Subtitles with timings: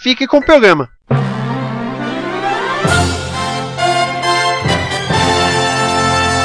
[0.00, 0.88] fique com o programa.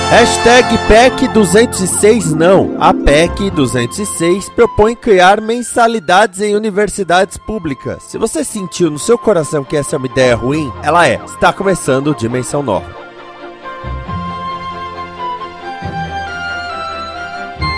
[0.09, 2.77] Hashtag PEC 206 não.
[2.79, 8.03] A PEC 206 propõe criar mensalidades em universidades públicas.
[8.03, 11.19] Se você sentiu no seu coração que essa é uma ideia ruim, ela é.
[11.25, 13.03] Está começando Dimensão Nova.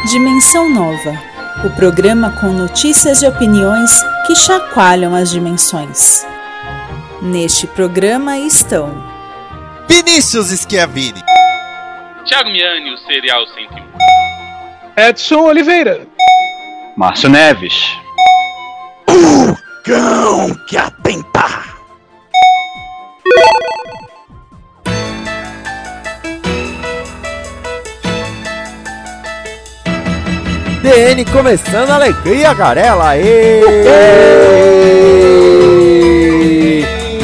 [0.05, 6.25] Dimensão Nova o programa com notícias e opiniões que chacoalham as dimensões.
[7.21, 9.03] Neste programa estão
[9.87, 11.23] Vinícius Schiavini,
[12.25, 15.07] Thiago Miani, o Serial 101.
[15.09, 16.05] Edson Oliveira.
[16.95, 17.73] Márcio Neves.
[19.07, 21.45] O cão que atenta.
[30.81, 33.09] DN começando a alegria, garela!
[33.09, 33.61] Aê!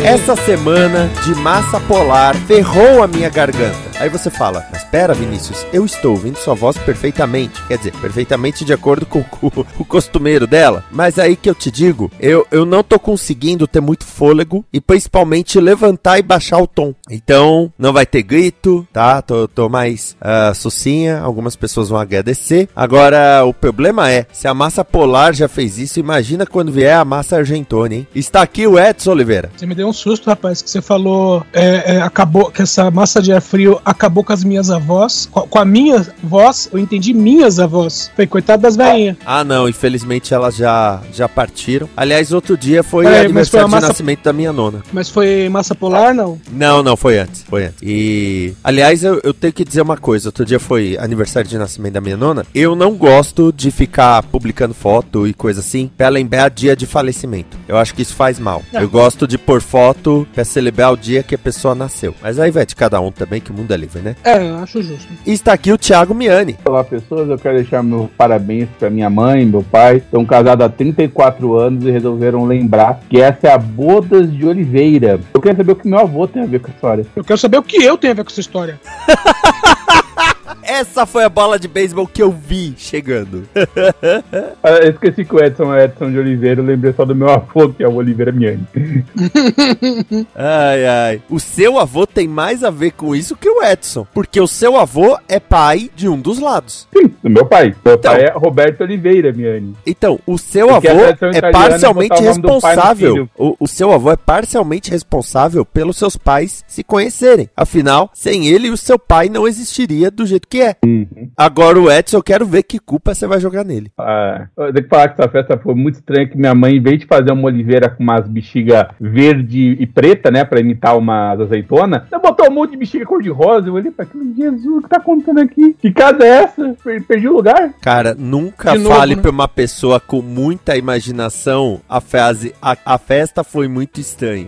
[0.04, 3.93] Essa semana de massa polar ferrou a minha garganta.
[4.04, 7.64] Aí você fala, mas pera, Vinícius, eu estou ouvindo sua voz perfeitamente.
[7.70, 9.48] Quer dizer, perfeitamente de acordo com o,
[9.80, 10.84] o costumeiro dela.
[10.92, 14.82] Mas aí que eu te digo, eu, eu não tô conseguindo ter muito fôlego e
[14.82, 16.94] principalmente levantar e baixar o tom.
[17.10, 19.22] Então, não vai ter grito, tá?
[19.22, 22.68] Tô, tô mais uh, sucinha, algumas pessoas vão agradecer.
[22.76, 27.06] Agora, o problema é, se a massa polar já fez isso, imagina quando vier a
[27.06, 28.08] massa argentona, hein?
[28.14, 29.50] Está aqui o Edson Oliveira.
[29.56, 33.22] Você me deu um susto, rapaz, que você falou, é, é, acabou, que essa massa
[33.22, 35.30] de ar frio acabou com as minhas avós.
[35.32, 38.12] Com, a minha voz, eu entendi minhas avós.
[38.16, 39.18] Foi coitado das velhinhas.
[39.26, 41.90] Ah, não, infelizmente elas já, já partiram.
[41.96, 43.88] Aliás, outro dia foi é, aniversário foi massa...
[43.88, 44.84] de nascimento da minha nona.
[44.92, 46.40] Mas foi massa polar, não?
[46.52, 47.44] Não, não, foi antes.
[47.44, 47.78] Foi antes.
[47.82, 48.54] E.
[48.64, 50.30] Aliás, eu, eu tenho que dizer uma coisa.
[50.30, 52.46] Outro dia foi aniversário de nascimento da minha nona.
[52.54, 57.58] Eu não gosto de ficar publicando foto e coisa assim pra lembrar dia de falecimento.
[57.68, 58.64] Eu acho que isso faz mal.
[58.74, 62.16] Eu gosto de pôr foto pra celebrar o dia que a pessoa nasceu.
[62.22, 64.16] Mas aí vai de cada um também, que o mundo é livre, né?
[64.24, 65.08] É, eu acho justo.
[65.26, 66.58] E está aqui o Thiago Miani.
[66.66, 67.30] Olá, pessoas.
[67.30, 69.98] Eu quero deixar meus parabéns para minha mãe e meu pai.
[69.98, 75.20] Estão casados há 34 anos e resolveram lembrar que essa é a Bodas de Oliveira.
[75.34, 77.06] Eu quero saber o que meu avô tem a ver com a história.
[77.16, 78.80] Eu quero saber o que eu tenho a ver com essa história.
[80.62, 83.44] Essa foi a bola de beisebol que eu vi chegando.
[84.64, 87.30] Ah, eu esqueci que o Edson é Edson de Oliveira, eu lembrei só do meu
[87.30, 88.66] avô, que é o Oliveira Miani.
[90.36, 91.22] ai, ai.
[91.30, 94.78] O seu avô tem mais a ver com isso que o Edson, porque o seu
[94.78, 96.88] avô é pai de um dos lados.
[96.96, 97.76] Sim, do meu pai.
[97.84, 99.76] Meu então, pai é Roberto Oliveira Miani.
[99.86, 103.30] Então, o seu porque avô é parcialmente responsável.
[103.38, 107.50] O, o seu avô é parcialmente responsável pelos seus pais se conhecerem.
[107.56, 110.76] Afinal, sem ele, o seu pai não existiria do jeito que é.
[110.84, 111.30] Uhum.
[111.38, 113.92] Agora o Edson, eu quero ver que culpa você vai jogar nele.
[113.98, 116.82] Ah, eu tenho que falar que essa festa foi muito estranha, que minha mãe, em
[116.82, 121.40] vez de fazer uma oliveira com umas bexiga verde e preta, né, pra imitar umas
[121.40, 123.68] azeitona, ela botou um monte de bexiga cor-de-rosa.
[123.68, 125.76] Eu olhei pra aquilo, Jesus, o que tá acontecendo aqui?
[125.80, 126.76] Que casa é essa?
[127.08, 127.74] Perdi o lugar?
[127.82, 129.22] Cara, nunca de fale novo, né?
[129.22, 134.48] pra uma pessoa com muita imaginação a frase, a, a festa foi muito estranha.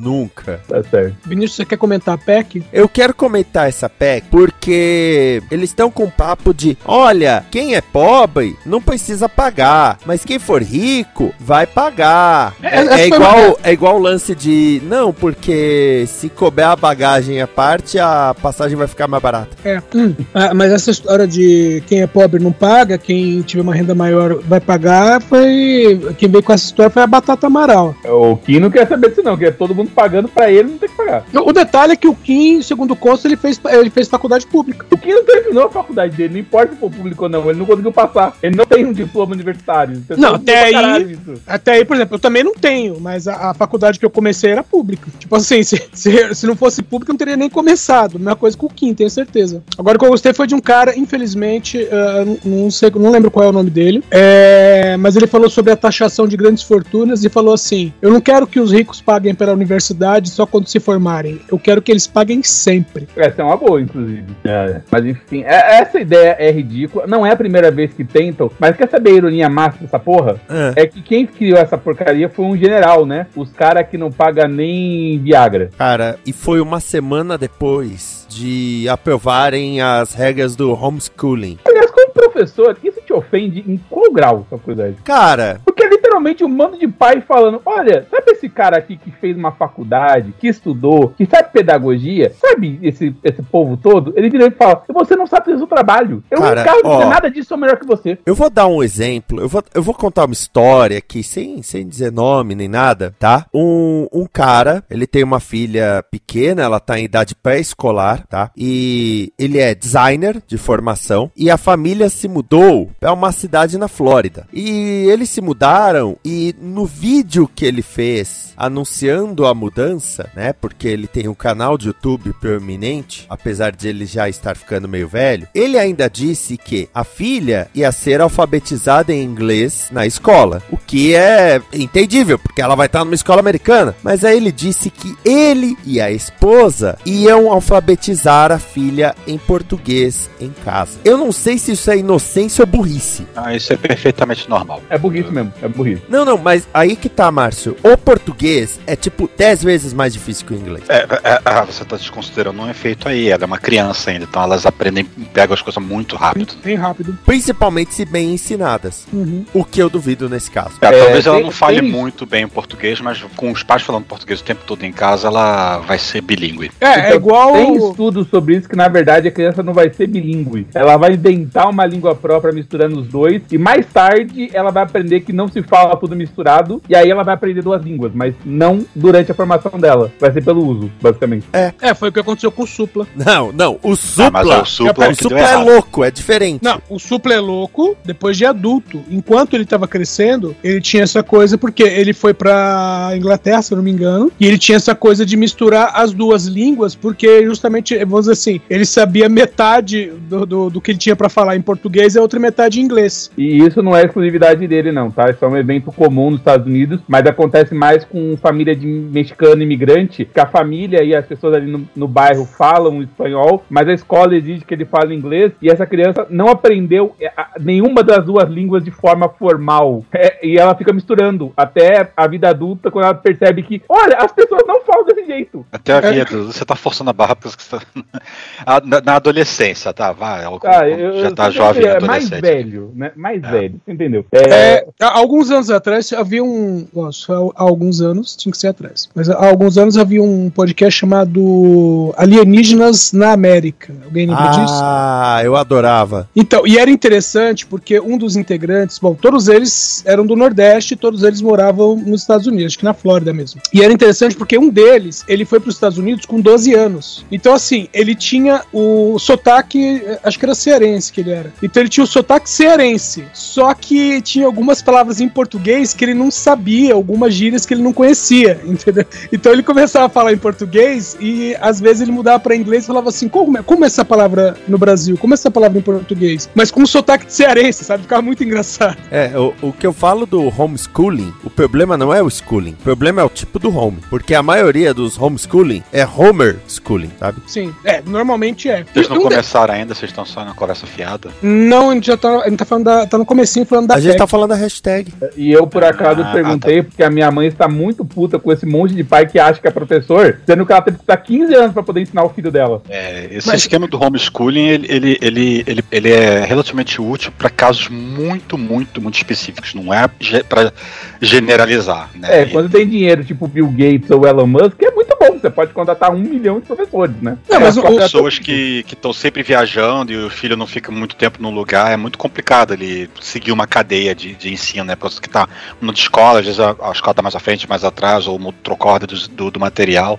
[0.00, 0.60] Nunca.
[0.66, 1.16] Tá certo.
[1.26, 2.64] Vinícius, você quer comentar a PEC?
[2.72, 8.56] Eu quero comentar essa PEC porque eles estão com papo de: olha, quem é pobre
[8.64, 12.54] não precisa pagar, mas quem for rico vai pagar.
[12.62, 17.42] É, é, é igual, é igual o lance de: não, porque se couber a bagagem
[17.42, 19.56] à parte, a passagem vai ficar mais barata.
[19.64, 20.14] É, hum.
[20.32, 24.36] ah, mas essa história de quem é pobre não paga, quem tiver uma renda maior
[24.40, 26.00] vai pagar, foi.
[26.16, 27.94] Quem veio com essa história foi a Batata Amaral.
[28.04, 30.78] O Kim não quer saber disso, não, que é todo mundo pagando pra ele, não
[30.78, 31.24] tem que pagar.
[31.34, 34.86] O detalhe é que o Kim, segundo o consta, ele fez, ele fez faculdade pública.
[34.90, 37.58] O Kim não terminou a faculdade dele, não importa se for público ou não, ele
[37.58, 38.36] não conseguiu passar.
[38.42, 40.02] Ele não tem um diploma universitário.
[40.16, 43.98] Não, até aí, até aí, por exemplo, eu também não tenho, mas a, a, faculdade
[43.98, 45.10] que eu comecei era pública.
[45.18, 48.18] Tipo assim, se, se, se não fosse pública, eu não teria nem começado.
[48.18, 49.62] Mesma coisa com o Kim, tenho certeza.
[49.78, 53.30] Agora, o que eu gostei foi de um cara, infelizmente, uh, não sei, não lembro
[53.30, 57.24] qual é o nome dele, é, mas ele falou sobre a taxação de grandes fortunas
[57.24, 60.68] e falou assim: eu não quero que os ricos paguem pela universidade universidade só quando
[60.68, 61.40] se formarem.
[61.50, 63.08] Eu quero que eles paguem sempre.
[63.16, 64.24] Essa é uma boa, inclusive.
[64.44, 67.06] É, mas enfim, é- essa ideia é ridícula.
[67.06, 70.40] Não é a primeira vez que tentam, mas quer saber a ironia máxima dessa porra?
[70.76, 70.82] É.
[70.82, 73.26] É que quem criou essa porcaria foi um general, né?
[73.34, 75.70] Os caras que não pagam nem Viagra.
[75.76, 81.58] Cara, e foi uma semana depois de aprovarem as regras do homeschooling.
[81.66, 84.96] Aliás, como professor, isso te ofende em qual grau, sua curiosidade?
[85.04, 85.79] Cara, Porque é
[86.10, 90.34] literalmente um mando de pai falando: olha, sabe esse cara aqui que fez uma faculdade,
[90.38, 92.32] que estudou, que sabe pedagogia?
[92.40, 94.12] Sabe esse, esse povo todo?
[94.16, 96.22] Ele vira e fala: você não sabe fazer o trabalho.
[96.30, 96.96] Eu Cara, não ó.
[96.98, 98.18] dizer nada disso, sou melhor que você.
[98.26, 99.40] eu vou dar um exemplo.
[99.40, 103.46] Eu vou, eu vou contar uma história aqui, sem, sem dizer nome nem nada, tá?
[103.54, 108.50] Um, um cara, ele tem uma filha pequena, ela tá em idade pré-escolar, tá?
[108.56, 111.30] E ele é designer de formação.
[111.36, 114.46] E a família se mudou pra uma cidade na Flórida.
[114.52, 120.52] E eles se mudaram e no vídeo que ele fez anunciando a mudança, né?
[120.52, 125.08] Porque ele tem um canal de YouTube proeminente, apesar de ele já estar ficando meio
[125.08, 130.76] velho, ele ainda disse que a filha ia ser alfabetizada em inglês na escola, o
[130.76, 133.94] que é entendível, porque ela vai estar numa escola americana.
[134.02, 140.28] Mas aí ele disse que ele e a esposa iam alfabetizar a filha em português
[140.40, 140.98] em casa.
[141.04, 143.26] Eu não sei se isso é inocência ou burrice.
[143.34, 144.82] Ah, isso é perfeitamente normal.
[144.90, 145.89] É burrice mesmo, é burrice.
[146.08, 147.76] Não, não, mas aí que tá, Márcio.
[147.82, 150.84] O português é tipo 10 vezes mais difícil que o inglês.
[150.88, 153.28] É, é, ah, você tá desconsiderando um efeito aí.
[153.28, 156.54] Ela é uma criança ainda, então elas aprendem, pegam as coisas muito rápido.
[156.62, 157.16] Bem rápido.
[157.24, 159.06] Principalmente se bem ensinadas.
[159.12, 159.44] Uhum.
[159.54, 160.74] O que eu duvido nesse caso.
[160.80, 163.82] É, É, talvez ela tem- não fale muito bem o português, mas com os pais
[163.82, 166.70] falando português o tempo todo em casa, ela vai ser bilíngue.
[166.80, 167.52] É, é Então, igual.
[167.52, 170.66] Tem estudos sobre isso que, na verdade, a criança não vai ser bilíngue.
[170.74, 173.42] Ela vai inventar uma língua própria misturando os dois.
[173.50, 176.80] E mais tarde ela vai aprender que não se fala tudo misturado.
[176.88, 180.10] E aí ela vai aprender duas línguas, mas não durante a formação dela.
[180.20, 181.46] Vai ser pelo uso, basicamente.
[181.52, 183.06] É, foi o que aconteceu com o Supla.
[183.14, 183.78] Não, não.
[183.82, 184.30] O Ah, supla.
[184.30, 186.62] mas o supla é o supla é louco, é diferente.
[186.62, 189.02] Não, o Supla é louco depois de adulto.
[189.10, 193.76] Enquanto ele tava crescendo, ele tinha essa coisa, porque ele foi pra Inglaterra, se eu
[193.76, 197.96] não me engano, e ele tinha essa coisa de misturar as duas línguas, porque justamente,
[198.04, 201.62] vamos dizer assim, ele sabia metade do, do, do que ele tinha pra falar em
[201.62, 203.30] português e a outra metade em inglês.
[203.36, 205.30] E isso não é exclusividade dele, não, tá?
[205.30, 209.62] Isso é um evento comum nos Estados Unidos, mas acontece mais com família de mexicano
[209.62, 213.92] imigrante, que a família e as pessoas ali no, no bairro falam espanhol, mas a
[213.92, 217.30] escola exige que ele fale inglês, e essa criança não aprendeu é,
[217.60, 220.04] nenhuma das duas línguas de forma formal.
[220.12, 224.32] É, e ela fica misturando até a vida adulta, quando ela percebe que, olha, as
[224.32, 225.66] pessoas não falam desse jeito.
[225.70, 227.82] Até a vida, você tá forçando a barra porque você tá...
[228.86, 230.12] Na, na adolescência, tá?
[230.12, 233.12] Vai, Ah, eu, já tá eu- jovem, é mais velho, né?
[233.16, 233.50] Mais É.
[233.50, 234.24] velho, entendeu?
[234.32, 236.86] É, há alguns anos atrás havia um.
[236.94, 239.08] Nossa, há alguns anos, tinha que ser atrás.
[239.14, 243.92] Mas há alguns anos havia um podcast chamado Alienígenas na América.
[244.04, 244.80] Alguém lembra disso?
[244.80, 246.28] Ah, eu adorava.
[246.34, 251.22] Então, e era interessante porque um dos integrantes, bom, todos eles eram do Nordeste, todos
[251.22, 253.60] eles moravam nos Estados Unidos, acho que na Flórida mesmo.
[253.72, 257.24] E era interessante porque um deles, ele foi para os Estados Unidos com 12 anos.
[257.30, 261.52] Então, assim, ele tinha o sotaque, eh, acho que era cearense que ele era.
[261.62, 263.24] Então, ele tinha o sotaque cearense.
[263.32, 267.82] Só que tinha algumas palavras em português que ele não sabia, algumas gírias que ele
[267.82, 269.04] não conhecia, entendeu?
[269.32, 272.86] Então, ele começava a falar em português e às vezes ele mudava para inglês e
[272.86, 275.16] falava assim: como é, como é essa palavra no Brasil?
[275.18, 276.48] Como é essa palavra em português?
[276.54, 278.02] Mas com um sotaque de cearense, sabe?
[278.02, 278.96] Ficava muito engraçado.
[279.10, 282.82] É, o, o que eu falo do homeschooling, o problema não é o schooling, o
[282.82, 283.98] problema é o tipo do home.
[284.08, 287.40] Porque a maioria dos homeschooling é homer schooling, sabe?
[287.46, 288.84] Sim, é, normalmente é.
[288.92, 291.30] Vocês não de- começaram ainda, vocês estão só na conversa fiada.
[291.42, 293.94] Não, a gente já tá, a gente tá falando da, tá no comecinho falando da
[293.94, 294.18] A gente PEC.
[294.18, 295.12] tá falando da hashtag.
[295.36, 298.66] E eu, por acaso, Ah, perguntei, porque a minha mãe está muito puta com esse
[298.66, 301.54] monte de pai que acha que é professor, sendo que ela teve que estar 15
[301.54, 302.82] anos pra poder ensinar o filho dela.
[302.88, 307.48] É, esse Mas- esquema do homeschooling, ele, ele, ele, ele, ele é relativamente útil para
[307.50, 309.74] casos muito, muito, muito específicos.
[309.74, 310.08] Não é
[310.48, 310.72] pra
[311.20, 312.42] generalizar, né?
[312.42, 314.99] É, quando tem dinheiro, tipo Bill Gates ou Elon Musk, é muito.
[315.40, 317.38] Você pode contratar um milhão de professores, né?
[317.48, 320.92] Não, mas É, o- o- pessoas que estão sempre viajando e o filho não fica
[320.92, 324.96] muito tempo no lugar, é muito complicado ele seguir uma cadeia de, de ensino, né?
[324.96, 325.48] Pessoa que está
[325.80, 328.90] na escola, às vezes a, a escola está mais à frente, mais atrás, ou trocou
[328.90, 330.18] a ordem do, do, do material.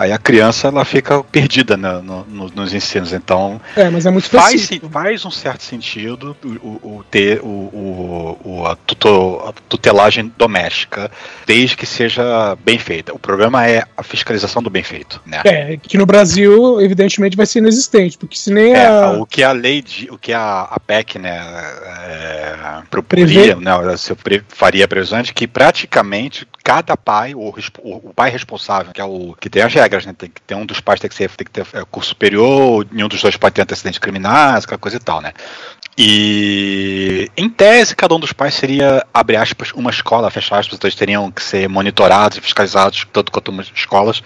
[0.00, 3.12] Aí a criança ela fica perdida né, no- no- nos ensinos.
[3.12, 7.46] Então É, mas é muito faz, faz um certo sentido o, o- ter o,
[8.42, 11.10] o- a, tuto- a tutelagem doméstica,
[11.46, 13.12] desde que seja bem feita.
[13.14, 15.20] O problema é a fiscalização do bem feito.
[15.26, 15.42] Né?
[15.44, 19.10] É, que no Brasil, evidentemente, vai ser inexistente, porque se nem É, a.
[19.10, 21.36] o que a lei, de, o que a, a PEC, né,
[22.08, 22.82] é, Prevê?
[22.88, 27.52] proporia, né, se pre- faria a previsão de que praticamente cada pai, o,
[28.14, 30.80] pai responsável, que é o que tem as regras, né, tem que ter um dos
[30.80, 33.62] pais tem que, ser, tem que ter é, curso superior, nenhum dos dois pode ter
[33.62, 35.32] antecedentes criminais, aquela coisa e tal, né.
[35.98, 40.88] E em tese, cada um dos pais seria, abre aspas, uma escola, fecha aspas, então
[40.88, 44.22] eles teriam que ser monitorados e fiscalizados, tanto quanto umas escolas,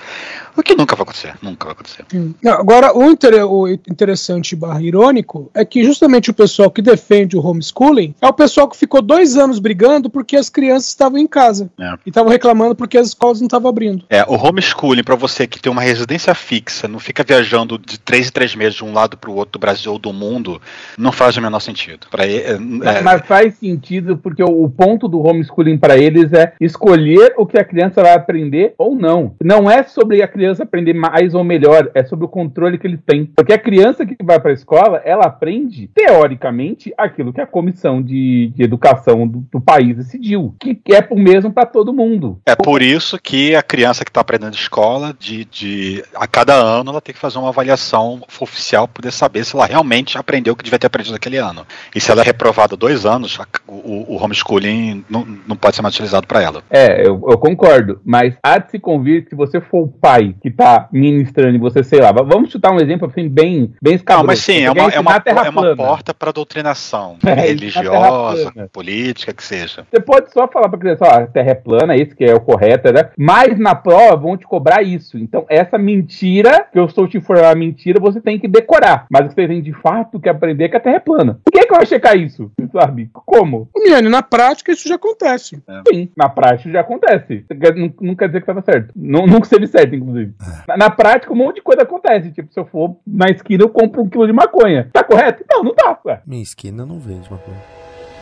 [0.56, 2.04] o que nunca vai acontecer, nunca vai acontecer.
[2.42, 7.36] Não, agora, o, inter- o interessante barra irônico é que justamente o pessoal que defende
[7.36, 11.26] o homeschooling é o pessoal que ficou dois anos brigando porque as crianças estavam em
[11.26, 11.94] casa É.
[12.06, 14.04] e estavam reclamando porque as escolas não estavam abrindo.
[14.10, 18.28] É, o homeschooling, pra você que tem uma residência fixa, não fica viajando de três
[18.28, 20.60] em três meses de um lado pro outro do Brasil ou do mundo,
[20.98, 22.06] não faz o menor sentido.
[22.10, 26.32] Pra, é, Mas, é, mas faz sentido porque o, o ponto do homeschooling para eles
[26.32, 29.34] é escolher o que a criança vai aprender ou não.
[29.42, 33.00] Não é sobre a criança aprender mais ou melhor, é sobre o controle que eles
[33.04, 33.26] têm.
[33.36, 38.02] Porque a criança que vai para a escola, ela aprende, teoricamente, aquilo que a comissão
[38.02, 42.38] de, de educação do, do país decidiu, que é o mesmo para todo mundo.
[42.46, 46.90] é por isso que a criança que está aprendendo escola, de, de a cada ano,
[46.90, 50.56] ela tem que fazer uma avaliação oficial para poder saber se ela realmente aprendeu o
[50.56, 51.66] que devia ter aprendido naquele ano.
[51.94, 55.94] E se ela é reprovada dois anos, o, o homeschooling não, não pode ser mais
[55.94, 56.62] utilizado para ela.
[56.70, 60.33] É, eu, eu concordo, mas há de se convir que se você for o pai
[60.42, 63.94] que tá ministrando e você, sei lá, vamos chutar um exemplo assim, bem, bem Não,
[63.94, 64.26] escabroso.
[64.26, 69.42] mas sim, é uma, é uma, é uma porta para doutrinação É, religiosa, política, que
[69.42, 69.86] seja.
[69.90, 72.40] Você pode só falar pra criança, ó, a terra é plana, esse que é o
[72.40, 73.10] correto, né?
[73.18, 75.18] Mas na prova vão te cobrar isso.
[75.18, 79.06] Então, essa mentira, que eu estou te informando a mentira, você tem que decorar.
[79.10, 81.38] Mas você tem de fato que aprender que a terra é plana.
[81.50, 82.50] Quem é que vai checar isso?
[82.72, 83.10] Sabe?
[83.12, 83.68] Como?
[83.76, 85.62] Miane, na prática isso já acontece.
[85.88, 87.44] Sim, na prática já acontece.
[87.76, 88.92] Não, não quer dizer que estava certo.
[88.96, 90.23] Não, nunca esteve certo, inclusive.
[90.66, 92.32] Na, na prática, um monte de coisa acontece.
[92.32, 94.88] Tipo, se eu for na esquina, eu compro um quilo de maconha.
[94.92, 95.44] Tá correto?
[95.50, 95.98] Não, não tá.
[96.04, 96.20] Ué.
[96.26, 97.60] Minha esquina não vende uma coisa.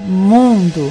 [0.00, 0.90] Mundo.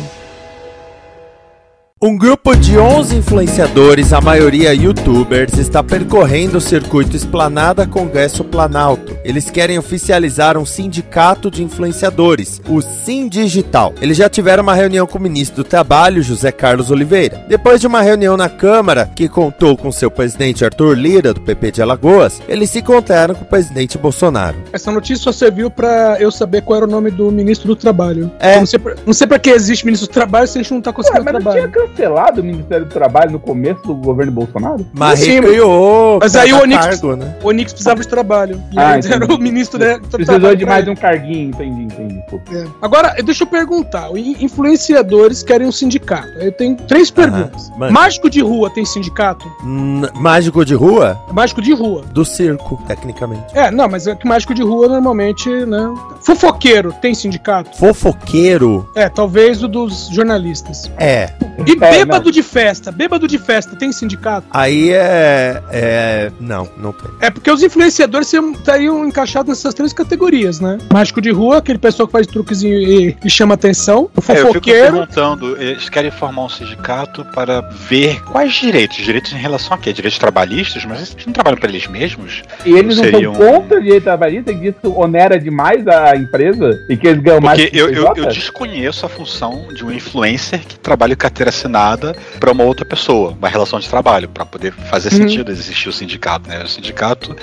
[2.04, 9.16] Um grupo de 11 influenciadores, a maioria youtubers, está percorrendo o circuito Esplanada Congresso Planalto.
[9.24, 13.94] Eles querem oficializar um sindicato de influenciadores, o Sim Digital.
[14.02, 17.46] Eles já tiveram uma reunião com o ministro do Trabalho, José Carlos Oliveira.
[17.48, 21.74] Depois de uma reunião na Câmara, que contou com seu presidente Arthur Lira, do PP
[21.74, 24.58] de Alagoas, eles se encontraram com o presidente Bolsonaro.
[24.74, 28.32] Essa notícia só serviu pra eu saber qual era o nome do ministro do Trabalho.
[28.40, 28.56] É.
[28.56, 30.74] Eu Não sei, pra, não sei pra que existe ministro do Trabalho se a gente
[30.74, 31.91] não tá Ué, conseguindo mas não tinha trabalho.
[31.96, 34.86] Cancelado o Ministério do Trabalho no começo do governo Bolsonaro?
[34.94, 37.36] Mas Sim, recriou mas aí o Onix- cargo, né?
[37.44, 38.62] O Onix precisava de trabalho.
[38.72, 41.84] E Ah, aí era o ministro né, do Precisou Trabalho de mais um carguinho, entendi,
[41.84, 42.22] entendi.
[42.54, 42.66] É.
[42.82, 44.10] Agora, deixa eu perguntar.
[44.16, 46.28] Influenciadores querem um sindicato.
[46.40, 47.72] Eu tenho três perguntas.
[47.78, 49.46] Mágico de rua tem sindicato?
[49.64, 51.20] Hum, Mágico de rua?
[51.32, 52.04] Mágico de rua.
[52.12, 53.44] Do circo, tecnicamente.
[53.54, 55.94] É, não, mas é que mágico de rua normalmente, né?
[56.22, 57.76] Fofoqueiro tem sindicato?
[57.78, 58.90] Fofoqueiro?
[58.96, 60.90] É, talvez o dos jornalistas.
[60.98, 61.30] É.
[61.66, 62.92] E É, bêbado de festa?
[62.92, 64.48] Bêbado de festa tem sindicato?
[64.52, 65.62] Aí é.
[65.72, 66.32] É.
[66.40, 67.10] Não, não tem.
[67.20, 70.78] É porque os influenciadores seriam- estariam encaixados nessas três categorias, né?
[70.92, 74.10] Mágico de rua, aquele pessoal que faz truquezinho e, e chama atenção.
[74.16, 74.92] O É, eu fico fofoqueiro.
[74.98, 78.98] perguntando, eles querem formar um sindicato para ver quais direitos?
[78.98, 79.92] Direitos em relação a quê?
[79.94, 80.86] Direitos trabalhistas?
[80.86, 82.44] Mas eles não trabalham para eles mesmos?
[82.66, 86.16] E eles não Seria são um- contra o direito trabalhista, que isso onera demais a
[86.16, 89.84] empresa e que eles ganham mais Porque que eu, eu, eu desconheço a função de
[89.86, 91.71] um influencer que trabalha com carteira assinada
[92.40, 95.18] para uma outra pessoa, uma relação de trabalho, para poder fazer Uhum.
[95.28, 96.62] sentido existir o sindicato, né?
[96.64, 97.36] O sindicato.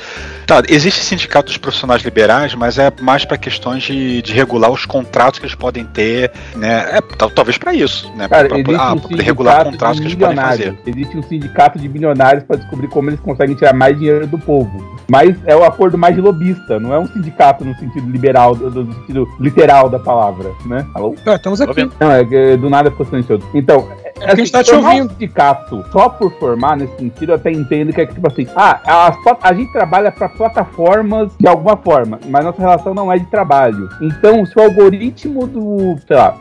[0.47, 4.85] Tá, existe sindicato dos profissionais liberais, mas é mais para questões de, de regular os
[4.87, 6.97] contratos que eles podem ter, né?
[6.97, 8.29] É, tal- talvez para isso, né?
[8.29, 10.59] Cara, Pra- existe ah, um pra poder regular contratos que eles podem fazer.
[10.71, 10.87] milionários.
[10.97, 14.97] Existe um sindicato de bilionários para descobrir como eles conseguem tirar mais dinheiro do povo.
[15.11, 18.93] Mas é o acordo mais de lobista, não é um sindicato no sentido liberal, do
[18.95, 20.87] sentido literal da palavra, né?
[20.95, 21.15] Alô?
[21.27, 21.89] Ah, estamos aqui.
[21.99, 23.43] Não, é do nada ficou silencioso.
[23.55, 23.89] Então,
[24.21, 25.07] É a gente tá te ouvindo.
[25.07, 28.47] Um sindicato só por formar nesse sentido, eu até entendo que é que, tipo assim,
[28.57, 33.19] ah, plat- a gente trabalha para plataformas de alguma forma, mas nossa relação não é
[33.19, 33.89] de trabalho.
[34.01, 36.35] Então, se o algoritmo do, sei lá,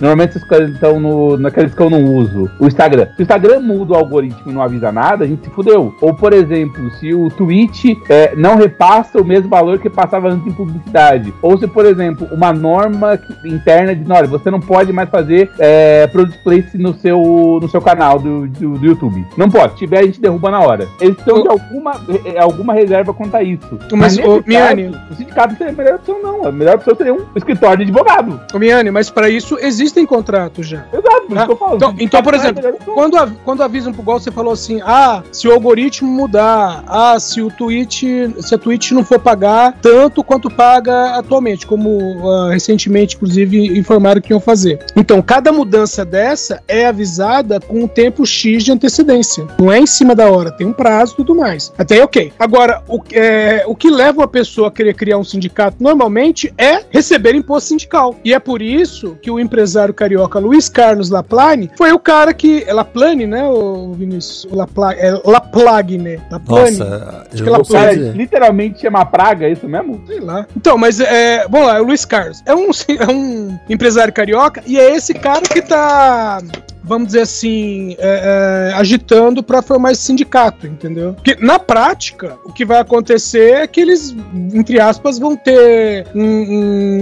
[0.00, 3.06] normalmente essas coisas estão no, naqueles que eu não uso, o Instagram.
[3.16, 5.94] Se o Instagram muda o algoritmo e não avisa nada, a gente se fudeu.
[6.00, 10.46] Ou, por exemplo, se o Twitch é, não repassa o mesmo valor que passava antes
[10.46, 11.32] em publicidade.
[11.42, 16.06] Ou se, por exemplo, uma norma interna de, olha, você não pode mais fazer é,
[16.06, 19.26] product place no seu, no seu canal do, do, do YouTube.
[19.36, 19.72] Não pode.
[19.72, 20.88] Se tiver, a gente derruba na hora.
[21.00, 23.78] Eles precisam de alguma, é, alguma reserva quanto a isso.
[23.92, 26.44] Mas, nesse ô, Miane- caso, o sindicato seria a melhor opção, não.
[26.46, 28.40] A melhor opção seria um escritório de advogado.
[28.54, 30.84] Ô, Miane, mas para isso existem contratos já.
[30.92, 31.76] Exato, por isso Ah, que eu falo.
[31.76, 32.94] Então, então, por é exemplo, opção.
[32.94, 37.40] quando, quando avisam pro igual você falou assim, ah, se o algoritmo mudar, ah, se
[37.42, 43.16] o tweet, se a Twitch não for pagar tanto quanto paga atualmente, como ah, recentemente,
[43.16, 44.78] inclusive, informaram que iam fazer.
[44.94, 49.46] Então, cada mudança dessa é avisada com um tempo X de antecedência.
[49.58, 51.72] Não é em cima da hora, tem um prazo e tudo mais.
[51.76, 52.32] Até aí, ok.
[52.38, 56.80] Agora, o, é, o que leva uma pessoa a querer criar um sindicato normalmente é
[56.90, 58.16] receber imposto sindical.
[58.24, 62.64] E é por isso que o empresário carioca Luiz Carlos Laplane foi o cara que.
[62.66, 64.46] É Laplane, né, o Vinícius?
[64.50, 66.20] O Lapla, é Laplagne.
[66.30, 66.78] Laplane.
[66.78, 70.02] Nossa, Acho que sei Cara, literalmente chama praga, é isso mesmo?
[70.06, 70.46] Sei lá.
[70.56, 71.46] Então, mas é.
[71.48, 72.42] Vamos lá, é o Luiz Carlos.
[72.46, 76.40] É um, é um empresário carioca e é esse cara que tá.
[76.86, 81.14] Vamos dizer assim, é, é, agitando para formar esse sindicato, entendeu?
[81.14, 84.14] Porque na prática, o que vai acontecer é que eles,
[84.54, 86.22] entre aspas, vão ter um,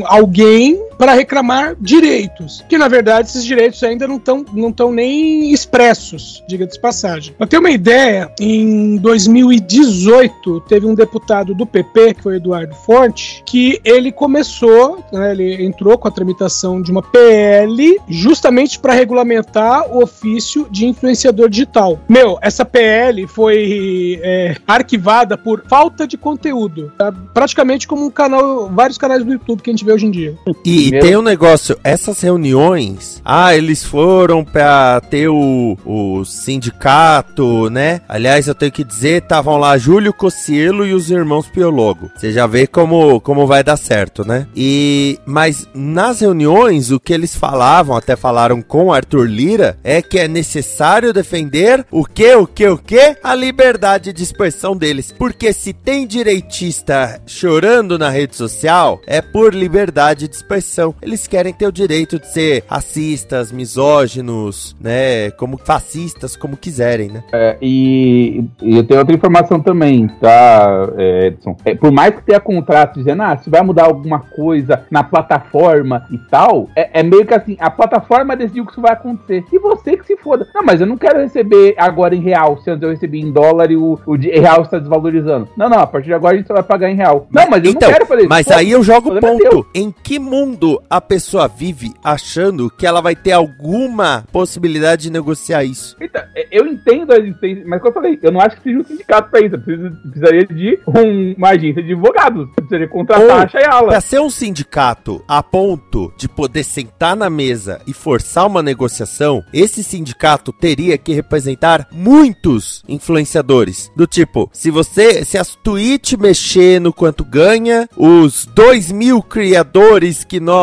[0.00, 2.64] um- alguém para reclamar direitos.
[2.66, 7.34] Que na verdade esses direitos ainda não estão não tão nem expressos, diga de passagem.
[7.36, 13.42] Pra ter uma ideia, em 2018 teve um deputado do PP, que foi Eduardo Fonte,
[13.44, 19.94] que ele começou, né, ele entrou com a tramitação de uma PL justamente para regulamentar
[19.94, 22.00] o ofício de influenciador digital.
[22.08, 27.12] Meu, essa PL foi é, arquivada por falta de conteúdo, tá?
[27.12, 30.34] praticamente como um canal, vários canais do YouTube que a gente vê hoje em dia.
[30.64, 37.68] E Primeiro- tem um negócio, essas reuniões, ah, eles foram pra ter o, o sindicato,
[37.70, 38.00] né?
[38.08, 42.10] Aliás, eu tenho que dizer, estavam lá Júlio Cocielo e os irmãos Piologo.
[42.16, 44.46] Você já vê como, como vai dar certo, né?
[44.54, 50.18] E mas nas reuniões o que eles falavam, até falaram com Arthur Lira, é que
[50.18, 53.16] é necessário defender o que, o que, o que?
[53.22, 55.12] A liberdade de expressão deles.
[55.16, 60.73] Porque se tem direitista chorando na rede social, é por liberdade de expressão.
[61.02, 65.30] Eles querem ter o direito de ser racistas, misóginos, né?
[65.32, 67.24] Como fascistas, como quiserem, né?
[67.32, 71.56] É, e, e eu tenho outra informação também, tá, é, Edson?
[71.64, 76.06] É, por mais que tenha contrato dizendo, ah, se vai mudar alguma coisa na plataforma
[76.10, 79.44] e tal, é, é meio que assim, a plataforma decidiu que isso vai acontecer.
[79.52, 80.46] E você que se foda.
[80.54, 83.70] Não, mas eu não quero receber agora em real, se antes eu recebi em dólar
[83.70, 85.48] e o, o real está desvalorizando.
[85.56, 87.26] Não, não, a partir de agora a gente só vai pagar em real.
[87.30, 88.28] Não, mas eu então, não quero fazer isso.
[88.28, 89.66] mas Pô, aí eu jogo o problema é ponto.
[89.74, 95.64] Em que mundo a pessoa vive achando que ela vai ter alguma possibilidade de negociar
[95.64, 95.96] isso?
[96.00, 98.78] Então, é, eu entendo a existência, mas como eu falei, eu não acho que seja
[98.78, 99.54] um sindicato pra isso.
[99.54, 102.42] Eu precisaria de um- uma agência de advogados.
[102.48, 103.88] Eu precisaria contratar Ou, a Chayala.
[103.88, 109.42] Pra ser um sindicato a ponto de poder sentar na mesa e forçar uma negociação,
[109.52, 113.90] esse sindicato teria que representar muitos influenciadores.
[113.96, 120.24] Do tipo, se você, se as Twitch mexer no quanto ganha, os 2 mil criadores
[120.24, 120.53] que nós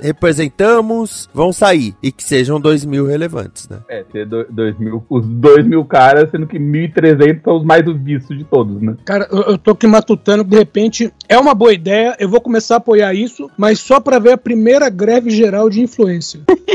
[0.00, 1.94] representamos vão sair.
[2.02, 3.78] E que sejam 2 mil relevantes, né?
[3.88, 7.82] É, ter do- dois mil, os dois mil caras, sendo que 1.300 são os mais
[8.02, 8.96] vistos de todos, né?
[9.04, 12.40] Cara, eu, eu tô aqui matutando que de repente é uma boa ideia, eu vou
[12.40, 16.40] começar a apoiar isso, mas só pra ver a primeira greve geral de influência.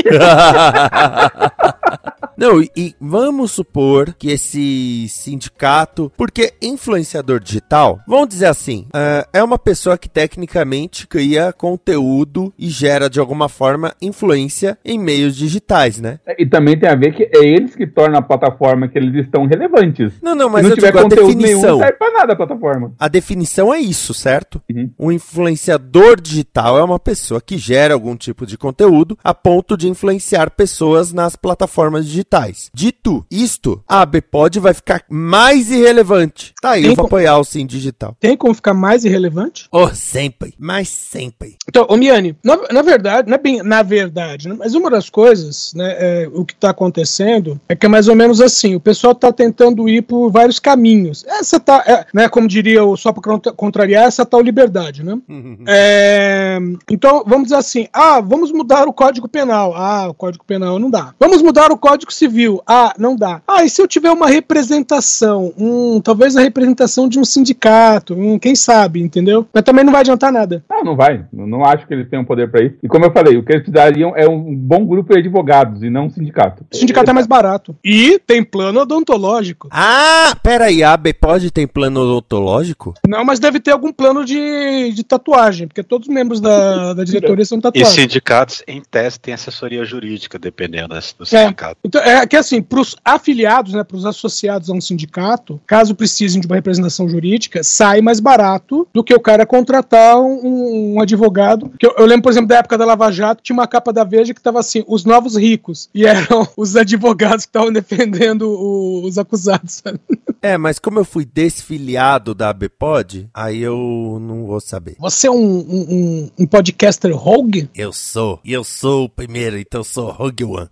[2.36, 9.44] Não, e, vamos supor que esse sindicato, porque influenciador digital, vamos dizer assim, ah, é
[9.44, 16.00] uma pessoa que tecnicamente cria conteúdo e gera de alguma forma influência em meios digitais,
[16.00, 16.18] né?
[16.38, 19.46] E também tem a ver que é eles que tornam a plataforma que eles estão
[19.46, 20.12] relevantes.
[20.22, 21.70] Não, não, mas Se não eu tiver digo a conteúdo nenhum, definição.
[21.72, 22.92] não serve pra nada a plataforma.
[22.98, 24.60] A definição é isso, certo?
[24.70, 24.90] Uhum.
[24.98, 29.88] Um influenciador digital é uma pessoa que gera algum tipo de conteúdo a ponto de
[29.88, 32.70] influenciar pessoas nas plataformas digitais.
[32.74, 36.52] Dito isto, a Bpod vai ficar mais irrelevante.
[36.60, 38.16] Tá aí, eu Tem vou co- apoiar o Sim Digital.
[38.20, 39.66] Tem como ficar mais irrelevante?
[39.72, 41.56] Oh, sempre, mas sempre.
[41.68, 45.10] Então, ô Miane, na, na verdade, não é bem na verdade, né, mas uma das
[45.10, 48.80] coisas, né, é, o que está acontecendo é que é mais ou menos assim, o
[48.80, 51.24] pessoal está tentando ir por vários caminhos.
[51.26, 55.18] Essa tá, é, né, como diria o só para contrariar, essa tal liberdade, né?
[55.66, 56.58] É,
[56.90, 59.74] então, vamos dizer assim, ah, vamos mudar o Código Penal.
[59.74, 61.14] Ah, o Código Penal não dá.
[61.18, 62.62] Vamos mudar o Código civil.
[62.66, 63.40] Ah, não dá.
[63.46, 65.52] Ah, e se eu tiver uma representação?
[65.58, 68.14] Hum, talvez a representação de um sindicato.
[68.14, 69.46] Hum, quem sabe, entendeu?
[69.52, 70.64] Mas também não vai adiantar nada.
[70.68, 71.24] Não, não vai.
[71.32, 72.76] Não, não acho que eles tenham poder pra isso.
[72.82, 75.90] E como eu falei, o que eles precisariam é um bom grupo de advogados e
[75.90, 76.64] não um sindicato.
[76.72, 77.74] O sindicato é mais barato.
[77.84, 79.68] E tem plano odontológico.
[79.70, 82.94] Ah, peraí, a pode tem plano odontológico?
[83.06, 87.04] Não, mas deve ter algum plano de, de tatuagem, porque todos os membros da, da
[87.04, 87.92] diretoria são E tatuados.
[87.92, 91.26] sindicatos, em tese, têm assessoria jurídica, dependendo das- do É.
[91.26, 91.76] sindicato.
[91.84, 95.94] Então, é que assim, para os afiliados, né, para os associados a um sindicato, caso
[95.94, 101.00] precisem de uma representação jurídica, sai mais barato do que o cara contratar um, um
[101.00, 101.70] advogado.
[101.78, 104.04] Que eu, eu lembro, por exemplo, da época da Lava Jato, tinha uma capa da
[104.04, 109.02] Veja que tava assim, os novos ricos, e eram os advogados que estavam defendendo o-
[109.04, 109.80] os acusados.
[109.84, 109.98] sabe?
[110.42, 114.96] É, mas como eu fui desfiliado da ABPOD, aí eu não vou saber.
[114.98, 117.68] Você é um, um, um- um podcaster rogue?
[117.74, 118.40] Eu sou.
[118.44, 120.68] E eu sou o primeiro, então eu sou Rogue One.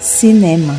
[0.00, 0.74] Cinema.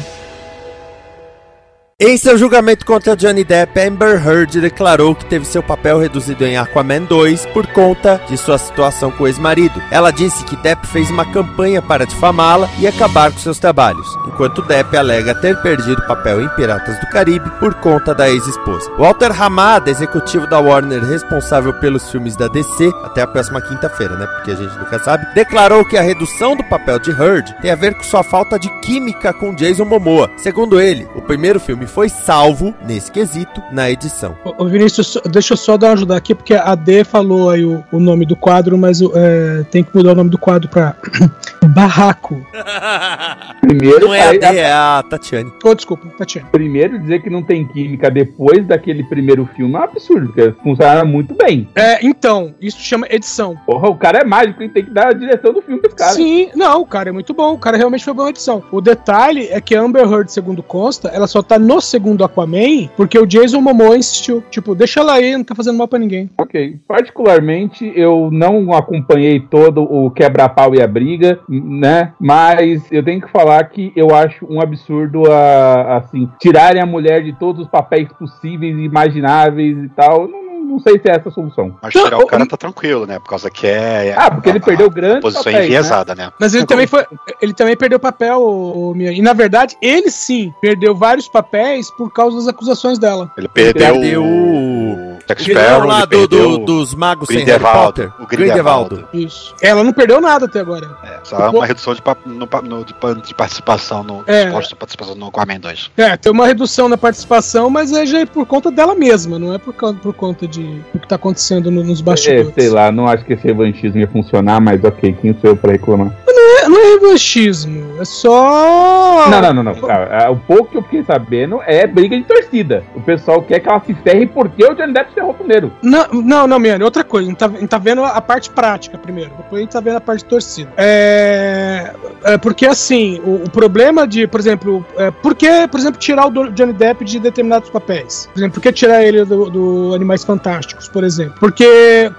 [1.97, 6.58] Em seu julgamento contra Johnny Depp, Amber Heard declarou que teve seu papel reduzido em
[6.58, 9.81] Aquaman 2 por conta de sua situação com o ex-marido.
[9.89, 14.62] Ela disse que Depp fez uma campanha para difamá-la e acabar com seus trabalhos, enquanto
[14.63, 18.91] Depp alega ter perdido o papel em Piratas do Caribe por conta da ex-esposa.
[18.97, 24.27] Walter Hamada, executivo da Warner responsável pelos filmes da DC, até a próxima quinta-feira, né?
[24.36, 27.75] Porque a gente nunca sabe, declarou que a redução do papel de Heard tem a
[27.75, 30.29] ver com sua falta de química com Jason Momoa.
[30.36, 34.36] Segundo ele, o primeiro filme foi salvo, nesse quesito, na edição.
[34.43, 37.65] Ô, ô, Vinícius, deixa eu só dar uma ajudar aqui, porque a D falou aí
[37.65, 40.95] o, o nome do quadro, mas é, tem que mudar o nome do quadro pra
[41.65, 42.45] Barraco.
[43.62, 45.52] Primeiro, Não é a D, é a Tatiane.
[45.63, 46.48] Oh, desculpa, Tatiana.
[46.52, 51.08] primeiro dizer que não tem química depois daquele primeiro filme é um absurdo, porque funcionaram
[51.08, 51.67] muito bem.
[51.76, 53.56] É, então, isso chama edição.
[53.65, 56.15] Porra, o cara é mágico e tem que dar a direção do filme pros caras.
[56.15, 57.54] Sim, não, o cara é muito bom.
[57.54, 58.63] O cara realmente foi boa edição.
[58.71, 62.89] O detalhe é que a Amber Heard, segundo consta, ela só tá no segundo Aquaman
[62.95, 64.43] porque o Jason Momoa insistiu.
[64.49, 66.29] Tipo, deixa ela aí, não tá fazendo mal pra ninguém.
[66.38, 66.79] Ok.
[66.88, 72.13] Particularmente, eu não acompanhei todo o quebra-pau e a briga, né?
[72.19, 77.23] Mas eu tenho que falar que eu acho um absurdo, a, assim, tirarem a mulher
[77.23, 80.27] de todos os papéis possíveis e imagináveis e tal.
[80.27, 81.75] Não, não sei se é essa a solução.
[81.82, 83.19] Mas tirar o cara tá tranquilo, né?
[83.19, 84.13] Por causa que é.
[84.17, 85.65] Ah, porque ele a- perdeu a grandes Posição papéis, né?
[85.65, 86.32] enviesada, né?
[86.39, 87.06] Mas ele também foi.
[87.41, 89.12] Ele também perdeu papel, o, o Mia.
[89.12, 93.32] E na verdade, ele sim perdeu vários papéis por causa das acusações dela.
[93.38, 97.28] Ele perdeu, perdeu o Jack O vilão Sparrow, lá ele do, perdeu do- dos magos
[97.28, 98.12] sem Harry Grindelwald, Potter.
[98.19, 99.06] o Grindelwald.
[99.13, 99.56] Isso.
[99.62, 100.97] Ela não perdeu nada até agora.
[101.04, 104.23] É, só uma redução de, no no- de, pa- de participação no.
[104.28, 104.45] É.
[104.45, 105.91] de participação no Aquaman 2.
[105.97, 109.54] É, tem uma redução na participação, mas é já é por conta dela mesma, não
[109.54, 112.54] é por, por conta de o que tá acontecendo no- nos É, bastidores.
[112.54, 115.72] sei lá, não acho que esse revanchismo ia funcionar, mas ok, quem sou eu pra
[115.72, 116.12] reclamar?
[116.28, 119.28] É, não é revanchismo, é só.
[119.30, 119.89] Não, não, não, não.
[119.89, 122.84] Ah, ah, O pouco que eu fiquei sabendo é briga de torcida.
[122.96, 125.72] O pessoal quer que ela se ferre porque o Johnny Depp se ferrou primeiro.
[125.82, 127.28] Não, não, não, Miane, outra coisa.
[127.28, 129.80] A gente, tá, a gente tá vendo a parte prática primeiro, depois a gente tá
[129.80, 130.70] vendo a parte de torcida.
[130.78, 136.00] É, é porque assim, o, o problema de, por exemplo, é, por que, por exemplo,
[136.00, 138.30] tirar o Johnny Depp de determinados papéis?
[138.34, 140.44] Por exemplo, por que tirar ele do, do Animais Fantásticos,
[140.91, 141.36] por exemplo?
[141.39, 142.12] Porque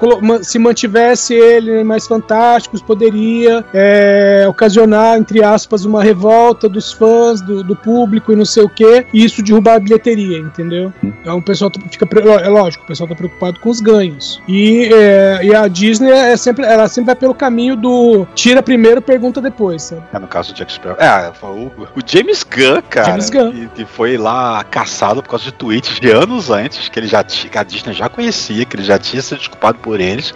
[0.42, 7.40] se mantivesse ele em Animais Fantásticos, poderia é, ocasionar, entre aspas, uma revolta dos fãs,
[7.40, 10.92] do, do público e não sei o que, e isso derrubar a bilheteria, entendeu?
[11.02, 12.06] Então o pessoal tá- fica.
[12.42, 14.40] É lógico, o pessoal tá preocupado com os ganhos.
[14.48, 19.00] E, é, e a Disney é sempre, ela sempre vai pelo caminho do tira primeiro,
[19.00, 20.02] pergunta depois, sabe?
[20.12, 20.96] É, no caso do Jack Sparrow.
[20.98, 23.06] É, o, o James Gunn, cara.
[23.06, 23.52] James Gunn.
[23.52, 27.22] Que, que foi lá caçado por causa de tweets de anos antes, que ele já
[27.22, 30.34] que a Disney já conhecia, que ele já tinha sido desculpado por eles.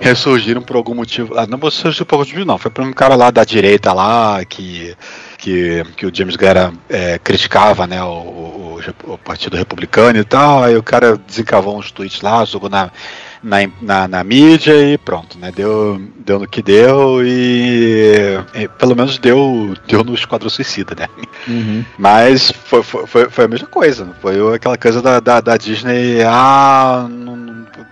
[0.00, 1.38] Ressurgiram por algum motivo.
[1.38, 2.58] Ah, não ressurgiu por algum motivo, não.
[2.58, 4.96] Foi por um cara lá da direita lá que.
[5.38, 10.22] Que, que o James Gunn era, é, criticava né, o, o, o Partido Republicano e
[10.22, 12.92] tal, aí o cara desencavou uns tweets lá, jogou na,
[13.42, 15.50] na, na, na mídia e pronto, né?
[15.54, 21.08] Deu, deu no que deu e, e pelo menos deu, deu no Esquadrão Suicida, né?
[21.98, 24.08] Mas foi, foi, foi, a mesma coisa.
[24.20, 27.41] Foi aquela coisa da, da, da Disney, ah, não-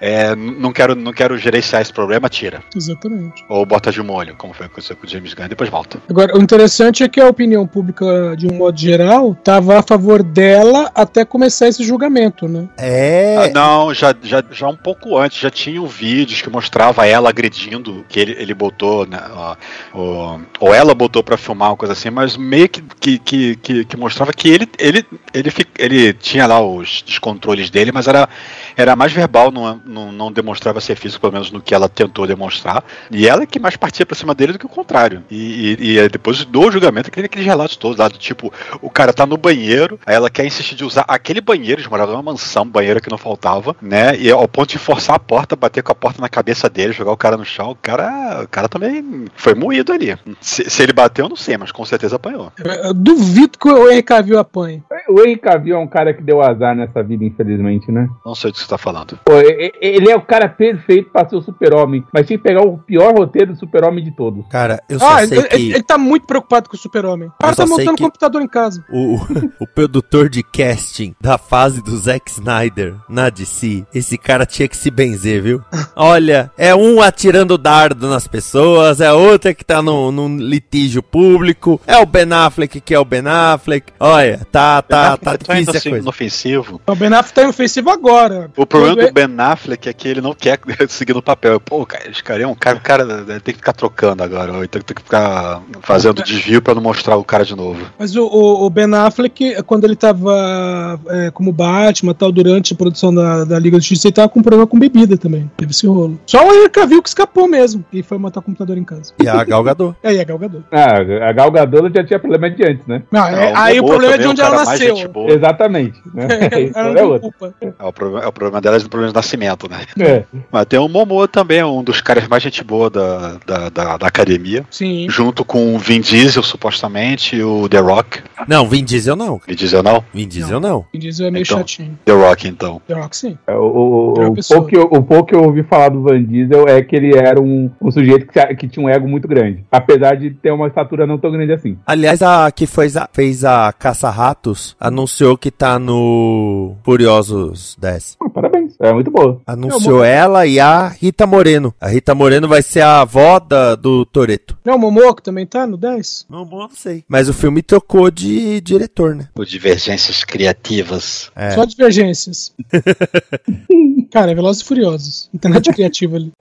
[0.01, 2.63] é, não, quero, não quero gerenciar esse problema, tira.
[2.75, 3.45] Exatamente.
[3.49, 6.01] Ou bota de molho, como foi aconteceu com o James Gunn, e depois volta.
[6.09, 10.23] Agora, o interessante é que a opinião pública, de um modo geral, estava a favor
[10.23, 12.69] dela até começar esse julgamento, né?
[12.79, 13.37] É.
[13.37, 18.05] Ah, não, já, já, já um pouco antes, já tinham vídeos que mostrava ela agredindo,
[18.09, 19.57] que ele, ele botou, né, ó,
[19.95, 23.85] ó, ou ela botou pra filmar uma coisa assim, mas meio que, que, que, que,
[23.85, 28.29] que mostrava que ele, ele, ele, fi- ele tinha lá os descontroles dele, mas era,
[28.77, 32.27] era mais verbal, não, não, não demonstrava ser físico, pelo menos no que ela tentou
[32.27, 32.83] demonstrar.
[33.11, 35.23] E ela é que mais partia pra cima dele do que o contrário.
[35.31, 39.13] E, e, e depois do julgamento, aquele, aqueles relatos todos lá do tipo, o cara
[39.13, 42.67] tá no banheiro, aí ela quer insistir de usar aquele banheiro, eles moravam numa mansão,
[42.67, 44.17] banheiro que não faltava, né?
[44.17, 47.13] E ao ponto de forçar a porta, bater com a porta na cabeça dele, jogar
[47.13, 50.17] o cara no chão, o cara, o cara também foi moído ali.
[50.41, 52.53] Se, se ele bateu, eu não sei, mas com certeza apanhou.
[52.83, 54.83] Eu duvido que o Henry Cavill apanhe.
[55.11, 58.09] O Henry Cavill é um cara que deu azar nessa vida, infelizmente, né?
[58.25, 59.19] Não sei do que você tá falando.
[59.25, 59.33] Pô,
[59.81, 63.15] ele é o cara perfeito pra ser o super-homem, mas tinha que pegar o pior
[63.15, 64.47] roteiro do super-homem de todos.
[64.49, 67.29] Cara, eu só Ah, sei ele, que ele- ele tá muito preocupado com o super-homem.
[67.29, 68.85] O cara tá montando que- computador em casa.
[68.93, 69.17] o,
[69.61, 74.77] o produtor de casting da fase do Zack Snyder na DC, esse cara tinha que
[74.77, 75.61] se benzer, viu?
[75.97, 81.81] Olha, é um atirando dardo nas pessoas, é outra que tá num, num litígio público,
[81.87, 83.93] é o Ben Affleck que é o Ben Affleck.
[83.99, 86.05] Olha, tá, tá, tá Tá indo difícil a assim, coisa.
[86.05, 86.81] inofensivo.
[86.87, 88.51] O Ben Affleck tá ofensivo agora.
[88.57, 90.59] O problema do Ben Affleck é que ele não quer
[90.89, 91.59] seguir no papel.
[91.61, 93.07] Pô, cara, esse cara é um cara, o cara
[93.41, 97.17] tem que ficar trocando agora, ou então tem que ficar fazendo desvio pra não mostrar
[97.17, 97.81] o cara de novo.
[97.99, 102.77] Mas o, o- o Ben Affleck, quando ele tava é, como Batman tal, durante a
[102.77, 105.51] produção da, da Liga da Justiça, ele tava com problema com bebida também.
[105.57, 106.19] Teve esse rolo.
[106.27, 107.85] Só o Henry Cavill que escapou mesmo.
[107.93, 109.13] E foi montar o computador em casa.
[109.23, 109.97] E a Gal Gadot.
[110.03, 110.65] É, e a Gal Gadot.
[110.71, 113.03] Ah, a Gal Gadot já tinha problema de antes, né?
[113.11, 114.90] Não, é- É, aí o problema é de também, onde ela nasceu.
[114.97, 115.31] Gente boa.
[115.33, 116.01] Exatamente.
[116.15, 116.27] Né?
[116.75, 117.55] Ela é não culpa.
[117.61, 119.81] É o, problema, é o problema dela é o problema de nascimento, né?
[119.99, 120.25] É.
[120.51, 124.07] Mas tem o Momoa também, um dos caras mais gente boa da, da, da, da
[124.07, 124.65] academia.
[124.71, 125.07] Sim.
[125.09, 128.21] Junto com o Vin Diesel, supostamente, e o The Rock.
[128.49, 129.41] Não, Vin Diesel não.
[129.47, 130.05] Vin Diesel não?
[130.13, 130.85] Vin Diesel não.
[130.93, 131.59] Vin Diesel é meio Então.
[131.59, 131.99] chatinho.
[132.05, 132.81] The Rock, então.
[132.87, 133.39] The Rock, sim.
[133.47, 136.03] É, O, o, É o, pouco que eu, o pouco que eu ouvi falar do
[136.03, 139.27] Van Diesel é que ele era um, um sujeito que, que tinha um ego muito
[139.29, 139.65] grande.
[139.71, 141.79] Apesar de ter uma estatura não tão grande assim.
[141.87, 148.17] Aliás, a que fez a, fez a Caça-Ratos anunciou que tá no Furiosos 10.
[148.21, 148.75] Ah, parabéns.
[148.81, 149.41] É muito boa.
[149.47, 151.75] Anunciou ela e a Rita Moreno.
[151.79, 154.57] A Rita Moreno vai ser a avó da, do Toreto.
[154.65, 156.27] Não, o Momoco também tá no 10?
[156.31, 157.05] Não, bom, não sei.
[157.07, 159.29] Mas o filme trocou de diretor, né?
[159.35, 161.31] Por divergências criativas.
[161.37, 161.51] É.
[161.51, 162.55] Só divergências.
[164.11, 165.31] Cara, é Velozes e Furiosos.
[165.35, 166.33] Internet criativa ali.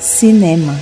[0.00, 0.76] Cinema.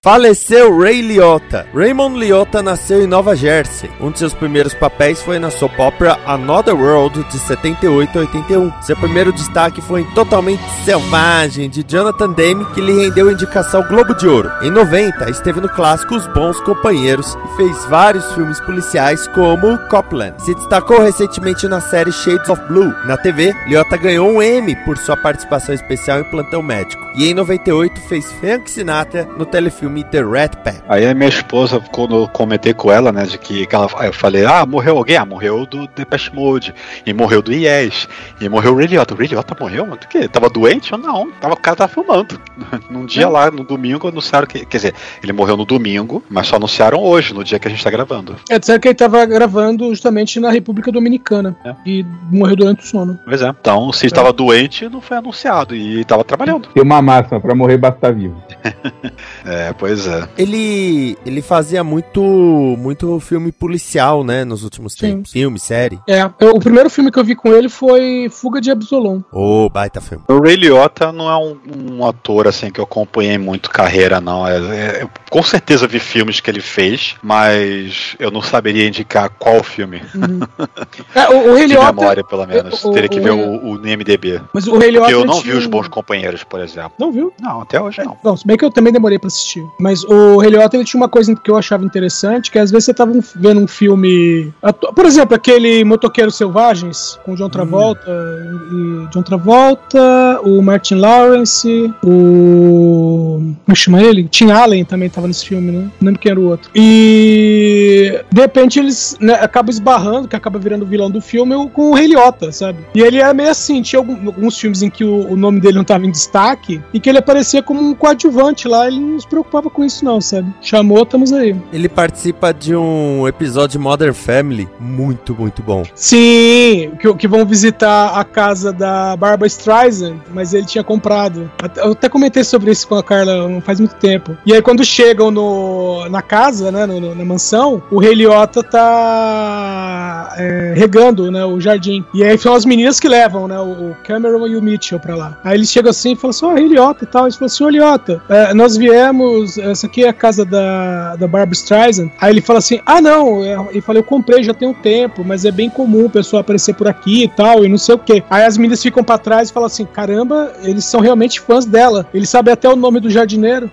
[0.00, 1.66] Faleceu Ray Liotta.
[1.74, 3.90] Raymond Liotta nasceu em Nova Jersey.
[4.00, 8.72] Um de seus primeiros papéis foi na soap opera Another World de 78 a 81.
[8.82, 13.82] Seu primeiro destaque foi em Totalmente Selvagem de Jonathan Demme, que lhe rendeu a indicação
[13.88, 14.48] Globo de Ouro.
[14.62, 20.40] Em 90, esteve no clássico Os Bons Companheiros e fez vários filmes policiais como Copland.
[20.44, 22.94] Se destacou recentemente na série Shades of Blue.
[23.04, 27.02] Na TV, Liotta ganhou um Emmy por sua participação especial em Plantão Médico.
[27.16, 30.82] E em 98 fez Frank Sinatra no telefilme The Rat Pack.
[30.88, 34.12] Aí a minha esposa, quando eu comentei com ela, né, de que, que ela, eu
[34.12, 35.16] falei, ah, morreu alguém?
[35.16, 36.74] Ah, morreu do Depeche Mode,
[37.04, 38.08] e morreu do Yes,
[38.40, 39.14] e morreu o Ray Liotta.
[39.14, 39.86] O Ray Liotta morreu?
[39.86, 40.28] Mas o quê?
[40.28, 40.92] Tava doente?
[40.92, 42.40] Eu não, tava, o cara tava filmando.
[42.90, 46.56] Num dia lá, no domingo, anunciaram que, quer dizer, ele morreu no domingo, mas só
[46.56, 48.36] anunciaram hoje, no dia que a gente tá gravando.
[48.48, 51.56] É, disseram que ele tava gravando justamente na República Dominicana.
[51.64, 51.74] É.
[51.86, 53.18] E morreu durante o sono.
[53.24, 53.48] Pois é.
[53.48, 56.68] Então, se estava doente, não foi anunciado, e tava trabalhando.
[56.68, 58.42] Tem uma máxima, pra morrer basta estar vivo.
[59.44, 60.28] É, pois é.
[60.36, 64.98] Ele, ele fazia muito, muito filme policial, né, nos últimos Sim.
[65.16, 65.32] tempos.
[65.32, 65.98] Filme, série.
[66.08, 69.20] É, eu- o primeiro filme que eu vi com ele foi Fuga de Absolom.
[69.32, 70.24] Ô, baita filme.
[70.28, 71.56] O Ray Liotta não é um,
[71.94, 74.46] um ator assim que eu acompanhei muito carreira, não.
[74.46, 79.30] É, é- eu com certeza vi filmes que ele fez, mas eu não saberia indicar
[79.38, 80.02] qual filme.
[80.14, 80.40] Uhum.
[81.14, 82.84] É, o, o De Liotta- memória, pelo menos.
[82.84, 84.40] o- Teria que o- ver o, o NMDB.
[84.52, 85.10] Mas o Rei Liotta.
[85.10, 86.92] Porque eu não vi tinha os um- bons companheiros, por exemplo.
[86.98, 87.32] Não viu?
[87.40, 88.16] Não, até hoje não.
[88.24, 89.64] Não, se bem que eu também demorei pra assistir.
[89.78, 92.86] Mas o Rei Liotta, ele tinha uma coisa que eu achava interessante, que às vezes
[92.86, 94.52] você tava vendo um filme...
[94.94, 103.54] Por exemplo, aquele Motoqueiros Selvagens, com John Travolta, e John Travolta, o Martin Lawrence, o...
[103.64, 104.28] Como chama ele?
[104.28, 105.90] Tim Allen também tava nesse filme, né?
[106.00, 106.70] Não lembro quem era o outro.
[106.74, 108.20] E...
[108.30, 111.94] De repente eles né, acabam esbarrando, que acaba virando o vilão do filme, com o
[111.94, 112.78] Rei Liotta, sabe?
[112.94, 115.84] E ele era meio assim, tinha alguns filmes em que o, o nome dele não
[115.84, 119.57] tava em destaque, e que ele aparecia como um coadjuvante lá, ele não se preocupava
[119.62, 120.52] com isso não, sabe?
[120.60, 121.56] Chamou, estamos aí.
[121.72, 125.82] Ele participa de um episódio de Modern Family muito, muito bom.
[125.94, 131.50] Sim, que, que vão visitar a casa da Barbara Streisand, mas ele tinha comprado.
[131.76, 134.36] Eu até comentei sobre isso com a Carla não faz muito tempo.
[134.46, 140.34] E aí quando chegam no, na casa, né, no- na mansão, o Rei Liotta tá
[140.36, 142.04] é, regando, né, o jardim.
[142.14, 145.38] E aí são as meninas que levam, né, o, Cameron e o Mitchell pra lá.
[145.44, 147.24] Aí eles chegam assim e falam assim, ó, oh, Eliota e tal.
[147.24, 151.26] Eles falam assim, ô Eliota, é, nós viemos, essa aqui é a casa da, da
[151.26, 152.10] Barbara Streisand.
[152.20, 155.24] Aí ele fala assim, ah não, é, ele fala, eu comprei já tem um tempo,
[155.24, 157.98] mas é bem comum o pessoal aparecer por aqui e tal, e não sei o
[157.98, 158.22] que.
[158.28, 162.06] Aí as meninas ficam pra trás e falam assim, caramba, eles são realmente fãs dela.
[162.12, 163.70] Eles sabem até o nome do jardineiro.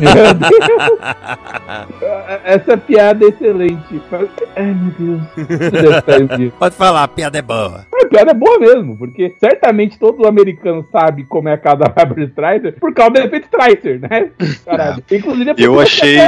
[0.00, 0.54] Meu Deus.
[2.44, 4.02] Essa piada é excelente.
[4.56, 6.52] Ai, meu Deus.
[6.58, 7.86] Pode falar, a piada é boa.
[7.92, 11.88] A piada é boa mesmo, porque certamente todo americano sabe como é a casa da
[11.88, 14.30] Barbara Streisand por causa do efeito Streisand, né?
[14.84, 15.04] Caralho.
[15.10, 16.18] Inclusive, é eu achei,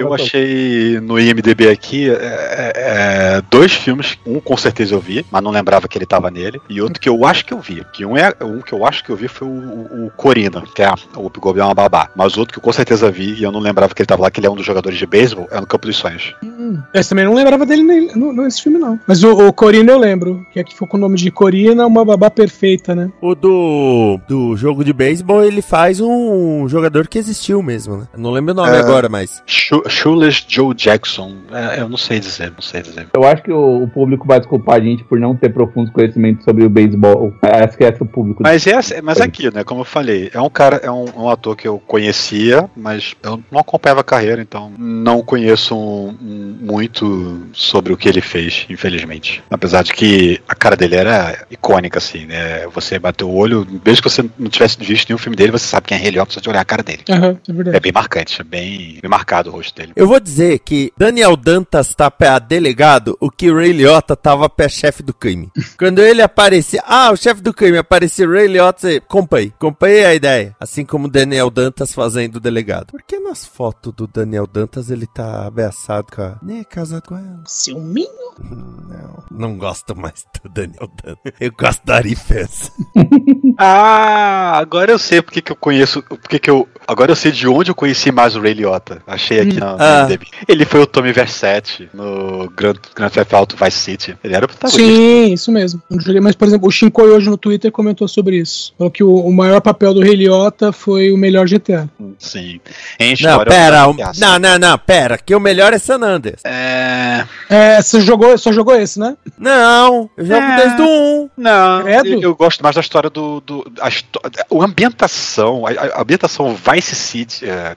[0.00, 5.24] eu achei no IMDB aqui é, é, é, dois filmes, um com certeza eu vi,
[5.30, 7.84] mas não lembrava que ele tava nele, e outro que eu acho que eu vi.
[7.92, 10.62] Que um, é, um que eu acho que eu vi foi o, o, o Corina,
[10.74, 12.10] que é o Goldberg é uma babá.
[12.16, 14.30] Mas outro que eu com certeza vi, e eu não lembrava que ele tava lá,
[14.30, 16.34] que ele é um dos jogadores de beisebol, é no Campo dos Sonhos.
[16.42, 18.98] Hum, esse também não lembrava dele nesse filme, não.
[19.06, 22.04] Mas o, o Corina eu lembro, que aqui foi com o nome de Corina, uma
[22.04, 23.10] babá perfeita, né?
[23.20, 28.06] O do, do jogo de beisebol, ele faz um jogador que existiu mesmo, né?
[28.16, 29.42] Não lembro o nome é, agora, mas.
[29.46, 31.34] Shoeless Joe Jackson.
[31.50, 33.08] É, eu não sei dizer, não sei dizer.
[33.12, 36.44] Eu acho que o, o, público vai desculpar a gente por não ter profundos conhecimentos
[36.44, 37.34] sobre o beisebol.
[37.42, 38.42] Acho que é esse o público.
[38.42, 39.64] Mas, é, mas aqui, né?
[39.64, 43.42] Como eu falei, é um cara, é um, um ator que eu conhecia, mas eu
[43.50, 48.66] não acompanhava a carreira, então não conheço um, um, muito sobre o que ele fez,
[48.70, 49.42] infelizmente.
[49.50, 52.66] Apesar de que a cara dele era icônica, assim, né?
[52.68, 55.88] Você bateu o olho, mesmo que você não tivesse visto nenhum filme dele, você sabe
[55.88, 57.02] quem é Ray Liotta só de olhar a cara dele.
[57.08, 59.92] Uhum, é, é, bem marcante, é bem, bem marcado o rosto dele.
[59.96, 64.68] Eu vou dizer que Daniel Dantas tá pé delegado, o que Ray Liotta tava pé
[64.68, 65.50] chefe do crime.
[65.78, 70.14] Quando ele aparecia, ah, o chefe do crime aparecia Ray Liotta, você, comprei, comprei a
[70.14, 70.56] ideia.
[70.58, 72.86] Assim como Daniel Dantas fazendo o delegado.
[72.86, 76.38] Por que nas fotos do Daniel Dantas ele tá abraçado com a...
[76.42, 77.42] Nem é casado com ela.
[77.46, 78.08] Ciúminho?
[78.40, 81.32] Não, não gosto mais do Daniel Dantas.
[81.40, 82.72] Eu gosto da Arifes.
[83.58, 87.46] ah, agora eu sei porque que eu conheço, porque que eu Agora eu sei de
[87.46, 89.02] onde eu conheci mais o Ray Liotta.
[89.06, 89.60] Achei aqui hum.
[89.60, 90.08] na ah.
[90.48, 94.16] Ele foi o Tommy Versetti no Grand, Grand Theft Auto Vice City.
[94.22, 94.82] Ele era o protagonista.
[94.82, 95.82] Sim, isso mesmo.
[96.20, 98.74] Mas, por exemplo, o Shinkoi hoje no Twitter comentou sobre isso.
[98.76, 101.88] Falou que o, o maior papel do Ray Liotta foi o melhor GTA.
[102.18, 102.60] Sim.
[102.98, 103.88] Em história, não, pera.
[103.88, 105.18] Um, não, não, não, pera.
[105.18, 106.40] Que o melhor é San Andreas.
[106.44, 107.11] É...
[107.48, 109.16] É, você jogou, só jogou esse, né?
[109.38, 110.56] Não, eu jogo é...
[110.56, 111.30] desde o 1.
[111.36, 113.40] Não, eu, eu, gosto mais da história do...
[113.40, 117.74] do a, a ambientação, a, a ambientação Vice City, é,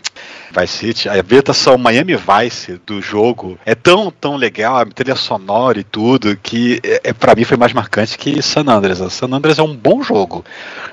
[0.58, 5.80] Vice City, a ambientação Miami Vice do jogo é tão, tão legal, a trilha sonora
[5.80, 9.00] e tudo, que é, é para mim foi mais marcante que San Andreas.
[9.14, 10.44] San Andreas é um bom jogo.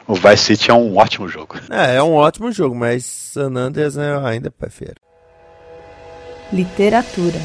[0.06, 1.56] O Vice City é um ótimo jogo.
[1.70, 4.96] É, é um ótimo jogo, mas San Andreas eu ainda prefiro.
[6.52, 7.40] Literatura.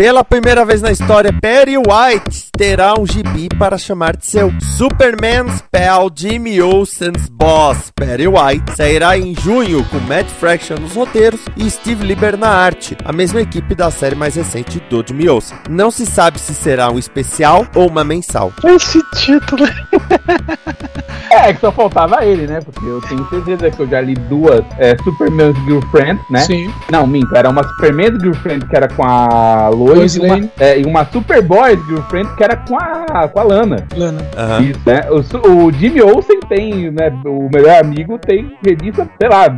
[0.00, 5.46] Pela primeira vez na história, Perry White terá um gibi para chamar de seu Superman
[5.50, 7.92] Spell Jimmy Olsen's Boss.
[7.94, 12.96] Perry White sairá em junho com Matt Fraction nos roteiros e Steve Lieber na arte,
[13.04, 15.58] a mesma equipe da série mais recente do Jimmy Olsen.
[15.68, 18.54] Não se sabe se será um especial ou uma mensal.
[18.64, 19.66] Esse título.
[21.30, 22.60] é, que só faltava ele, né?
[22.62, 26.40] Porque eu tenho certeza que eu já li duas é, Superman's Girlfriend, né?
[26.40, 26.72] Sim.
[26.90, 30.80] Não, minto, era uma Superman's Girlfriend que era com a Lo Lois e uma, é,
[30.80, 33.86] e uma Superboy Girlfriend que era com a, com a Lana.
[33.96, 34.20] Lana.
[34.20, 34.64] Uhum.
[34.64, 35.06] Isso, né?
[35.10, 37.12] O, o Jimmy Olsen tem, né?
[37.24, 39.48] O melhor amigo tem revista, sei lá,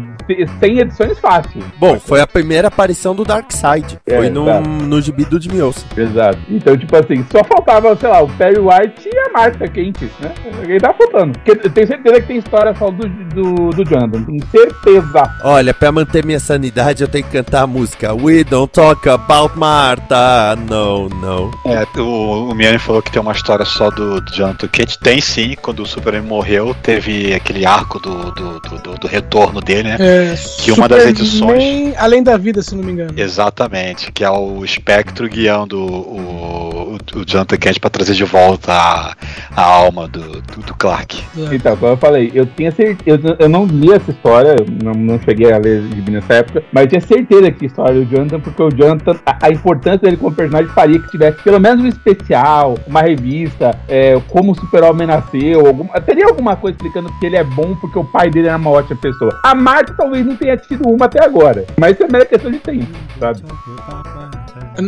[0.61, 1.63] 100 edições fácil.
[1.79, 3.99] Bom, foi a primeira aparição do Darkseid.
[4.07, 5.85] É, foi no, no gibi do Jimmy Olsen.
[5.97, 6.39] Exato.
[6.49, 10.33] Então, tipo assim, só faltava, sei lá, o Perry White e a Marta quente, né?
[10.63, 11.39] Ele tá faltando.
[11.39, 14.25] Porque eu tenho certeza que tem história só do, do, do Jonathan.
[14.25, 15.23] Tenho certeza.
[15.45, 19.59] Olha, pra manter minha sanidade, eu tenho que cantar a música We Don't Talk About
[19.59, 20.57] Marta.
[20.69, 21.51] No, no.
[21.67, 24.97] É, o, o Miane falou que tem uma história só do, do Jonathan Kent.
[24.99, 29.89] Tem sim, quando o Superman morreu, teve aquele arco do, do, do, do retorno dele,
[29.89, 29.97] né?
[29.99, 30.12] É.
[30.13, 31.95] É, que uma das edições.
[31.97, 33.13] Além da vida, se não me engano.
[33.17, 38.73] Exatamente, que é o espectro guiando o, o, o Jonathan Kent para trazer de volta
[38.73, 39.17] a,
[39.57, 41.23] a alma do, do, do Clark.
[41.37, 41.55] É.
[41.55, 43.21] Então, como eu falei, eu tinha certeza.
[43.29, 46.85] Eu, eu não li essa história, não, não cheguei a ler de nessa época, mas
[46.85, 50.17] eu tinha certeza que a história do Jonathan, porque o Jonathan, a, a, importância dele
[50.17, 55.07] como personagem faria que tivesse pelo menos um especial, uma revista, é, como o Super-Homem
[55.07, 58.57] nasceu, alguma, teria alguma coisa explicando que ele é bom porque o pai dele era
[58.57, 59.39] uma ótima pessoa.
[59.45, 61.65] A Marta talvez não tenha tido uma até agora.
[61.79, 62.87] Mas isso é mera questão de tempo,
[63.21, 63.43] sabe?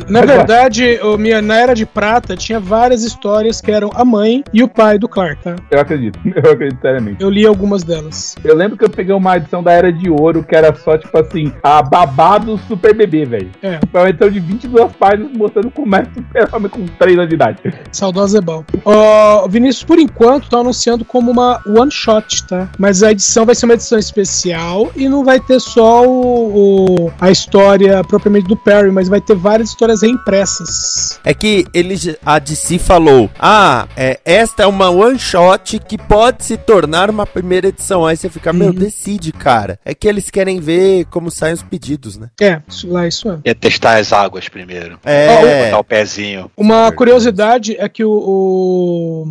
[0.08, 4.62] Na verdade, minha, na Era de Prata tinha várias histórias que eram a mãe e
[4.62, 5.56] o pai do Clark, tá?
[5.70, 7.22] Eu acredito, eu acredito seriamente.
[7.22, 8.34] Eu li algumas delas.
[8.42, 11.16] Eu lembro que eu peguei uma edição da Era de Ouro que era só, tipo
[11.18, 13.50] assim, a babá do Super Bebê, velho.
[13.62, 13.78] É.
[13.90, 17.58] Foi uma edição de 22 páginas mostrando como é super-homem com 3 anos de idade.
[17.92, 18.64] Saudosa Ebal.
[18.84, 22.68] Ó, Vinícius, por enquanto, tá anunciando como uma one shot, tá?
[22.78, 27.12] Mas a edição vai ser uma edição especial e não vai ter só o, o-
[27.20, 31.20] a história propriamente do Perry, mas vai ter várias histórias reimpressas.
[31.24, 36.44] É que eles, a DC falou: Ah, é, esta é uma one shot que pode
[36.44, 38.06] se tornar uma primeira edição.
[38.06, 38.74] Aí você fica, meu, Uhum.
[38.74, 39.78] decide, cara.
[39.84, 42.28] É que eles querem ver como saem os pedidos, né?
[42.40, 43.38] É, isso lá, isso é.
[43.44, 44.98] Ia testar as águas primeiro.
[45.04, 45.64] É.
[45.66, 46.50] Botar o pezinho.
[46.56, 49.26] Uma curiosidade é que o, o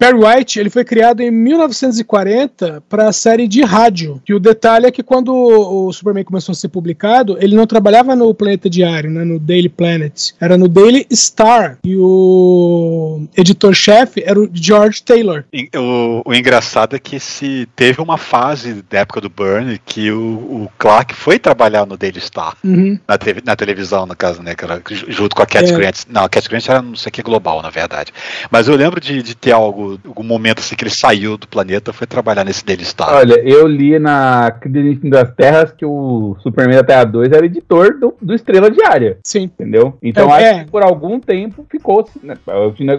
[0.00, 4.20] Perry White ele foi criado em 1940 para a série de rádio.
[4.26, 8.16] E o detalhe é que quando o, Superman começou a ser publicado, ele não trabalhava
[8.16, 11.78] no Planeta Diário, né, no Daily Planet, era no Daily Star.
[11.84, 15.44] E o editor-chefe era o George Taylor.
[15.76, 20.18] O, o engraçado é que se teve uma fase da época do Burn que o,
[20.64, 22.56] o Clark foi trabalhar no Daily Star.
[22.64, 22.98] Uhum.
[23.06, 24.54] Na, TV na televisão, no caso, né?
[24.54, 25.76] Que era ju- junto com a Cat É.
[25.76, 26.04] Grant.
[26.08, 28.12] Não, a Cat Grant era não sei o que global, na verdade.
[28.50, 31.92] Mas eu lembro de, de ter algo, algum momento assim que ele saiu do planeta
[31.92, 33.14] foi trabalhar nesse Daily Star.
[33.14, 37.98] Olha, eu li na Crise das Terras que o Superman da Terra 2 era editor
[37.98, 39.44] do, do Estrela Diária, Sim.
[39.44, 39.96] entendeu?
[40.02, 40.64] Então É, acho é.
[40.64, 42.00] que por algum tempo ficou.
[42.00, 42.36] assim, né?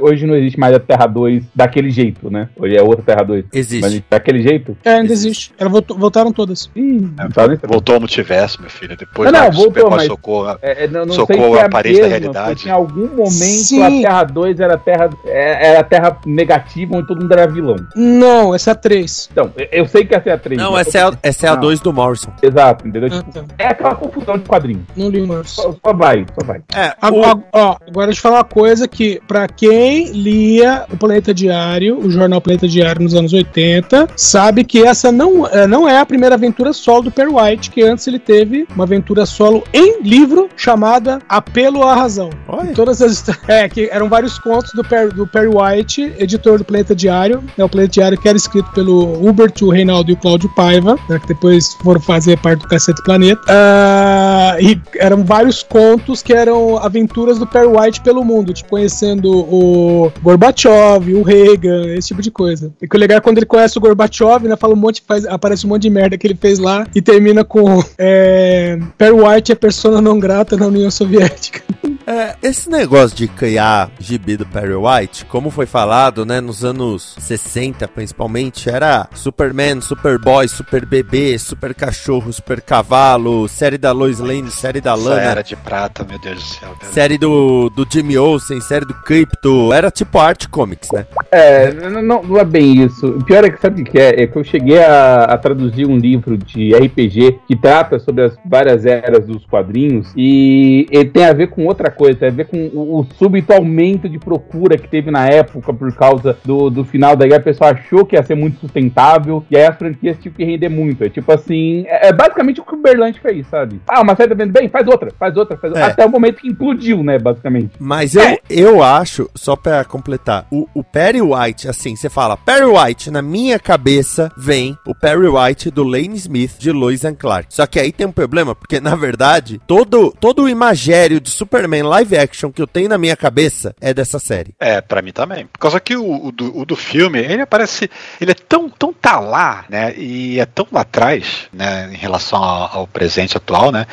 [0.02, 2.50] Hoje não- não existe mais a Terra 2 daquele jeito, né?
[2.58, 3.46] Hoje é outra Terra 2.
[3.54, 3.82] Existe.
[3.82, 4.78] Mas daquele jeito?
[4.84, 5.52] É, ainda existe.
[5.58, 6.70] Elas voltou- voltaram todas.
[6.76, 7.60] Ih, saber.
[7.68, 8.96] Voltou ao multiverso, meu filho.
[8.96, 10.50] Depois Não, não, voltou, mas- socou.
[10.62, 12.68] É, é, não, não se é a parede da realidade.
[12.68, 13.82] Em algum momento Sim.
[13.84, 16.62] a Terra 2 era a Terra, é- era a Terra negativa
[16.92, 17.76] onde todo mundo era vilão.
[17.96, 19.30] Não, essa é a 3.
[19.32, 20.62] Então, eu- sei que essa é a 3.
[20.62, 21.62] Não, essa é a, essa é a Não.
[21.62, 22.32] 2 do Morrison.
[22.42, 23.10] Exato, entendeu?
[23.12, 23.44] Ah, Tipo, tá.
[23.58, 24.84] é aquela confusão de quadrinhos.
[24.96, 25.50] Não li mais.
[25.50, 26.62] Só, só vai, só vai.
[26.76, 31.34] É, Agora, ó, agora deixa eu falar uma coisa que, pra quem lia o Planeta
[31.34, 36.00] Diário, o jornal Planeta Diário nos anos 80, sabe que essa não, é, não é
[36.00, 40.02] a primeira aventura solo do Perry White, que antes ele teve uma aventura solo em
[40.02, 42.30] livro chamada Apelo à Razão.
[42.48, 42.74] Olha.
[42.74, 46.96] Todas as É, que eram vários contos do Perry, do Perry White, editor do Planeta
[46.96, 47.44] Diário.
[47.58, 50.98] É o Planeta Diário que era escrito pelo Hubert, o Reinaldo e o Cláudio Paiva,
[51.10, 53.42] né, que depois foram fazer parte do Cacete Planeta.
[53.48, 59.30] Ah, e eram vários contos que eram aventuras do Perry White pelo mundo, tipo, conhecendo
[59.30, 62.72] o Gorbachev, o Reagan, esse tipo de coisa.
[62.82, 65.26] E que o legal é quando ele conhece o Gorbachev, né, fala um monte, faz,
[65.26, 69.52] aparece um monte de merda que ele fez lá e termina com é, Perry White
[69.52, 71.62] é persona não grata na União Soviética.
[72.08, 77.16] É, esse negócio de criar gibi do Perry White, como foi falado, né, nos anos
[77.20, 84.50] 60 principalmente, era Superman, Superboy, Super Bebê, Super Cachorro, Super Cavalo, série da Lois Lane,
[84.50, 86.76] série da Essa Lana, era de prata, meu Deus do céu.
[86.92, 91.06] série do, do Jimmy Olsen, série do Crypto, era tipo art comics, né?
[91.32, 93.08] É, não, não- não é bem isso.
[93.08, 94.24] O pior é que sabe o que é?
[94.24, 98.34] É que eu cheguei a, a traduzir um livro de RPG que trata sobre as
[98.46, 102.48] várias eras dos quadrinhos e ele tem a ver com outra coisa, tem a ver
[102.48, 106.84] com o, o súbito aumento de procura que teve na época por causa do, do
[106.84, 107.42] final da guerra.
[107.42, 110.70] O pessoal achou que ia ser muito sustentável e aí as franquias tinham que render
[110.70, 111.04] muito.
[111.04, 113.82] É tipo assim, é, é basicamente o que o Berlante fez, sabe?
[113.88, 114.70] Ah, uma série tá vendo bem?
[114.70, 115.88] Faz outra, faz outra, faz outra.
[115.88, 115.92] É.
[115.92, 117.72] Até o momento que implodiu, né, basicamente.
[117.80, 122.66] Mas eu, eu acho, só pra completar, o, o Perry White, assim, você fala Perry
[122.66, 127.48] White, na minha cabeça vem o Perry White do Lane Smith de Lois and Clark.
[127.50, 131.81] Só que aí tem um problema, porque na verdade, todo, todo o imagério de Superman
[131.84, 134.54] live action que eu tenho na minha cabeça é dessa série.
[134.60, 135.46] É, pra mim também.
[135.48, 137.90] Por causa que o, o do, o do filme, ele parece.
[138.20, 139.94] Ele é tão, tão tá lá, né?
[139.98, 141.90] E é tão lá atrás, né?
[141.94, 143.86] Em relação ao, ao presente atual, né?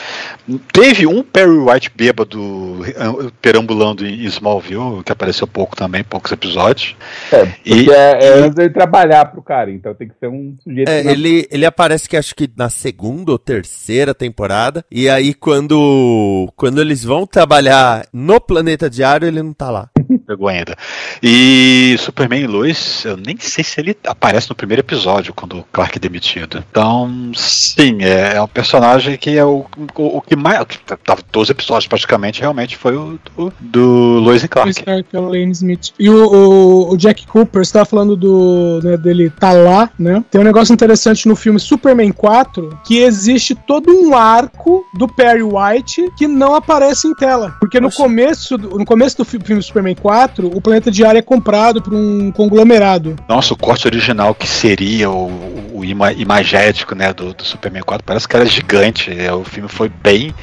[0.73, 2.39] Teve um Perry White bêbado
[2.87, 6.97] eh, perambulando em Smallville, que apareceu pouco também, poucos episódios.
[7.33, 10.57] É, E- é, é e- antes dele trabalhar pro cara, então tem que ser um
[10.63, 14.85] sujeito É, não- ele, ele aparece que acho que na segunda ou terceira temporada.
[14.91, 17.78] E aí, quando, quando eles vão trabalhar
[18.13, 19.91] no Planeta Diário, ele não tá lá.
[20.27, 20.77] Pegou ainda.
[21.23, 25.65] E Superman e Lois, eu nem sei se ele aparece no primeiro episódio, quando o
[25.73, 26.65] Clark é demitido.
[26.71, 29.65] Então, sim, é, é um personagem que é o,
[29.97, 30.59] o, o que mais.
[31.05, 34.83] Tava todos os episódios praticamente, realmente foi o do, do Lois e Clark.
[34.85, 35.91] Cara que é o Lane Smith.
[35.99, 40.25] E o, o- o Jack Cooper, você tava falando do, né, dele tá lá, né?
[40.31, 45.43] Tem um negócio interessante no filme Superman 4, que existe todo um arco do Perry
[45.43, 47.55] White que não aparece em tela.
[47.61, 47.97] Porque no Oxe.
[47.97, 51.93] começo, do- no começo do fi- filme Superman 4, o planeta diário é comprado por
[51.95, 53.17] um conglomerado.
[53.29, 58.05] Nossa, o corte original que seria o, o ima- imagético né, do, do Superman 4
[58.05, 59.11] parece que era gigante.
[59.19, 60.35] é, O filme foi bem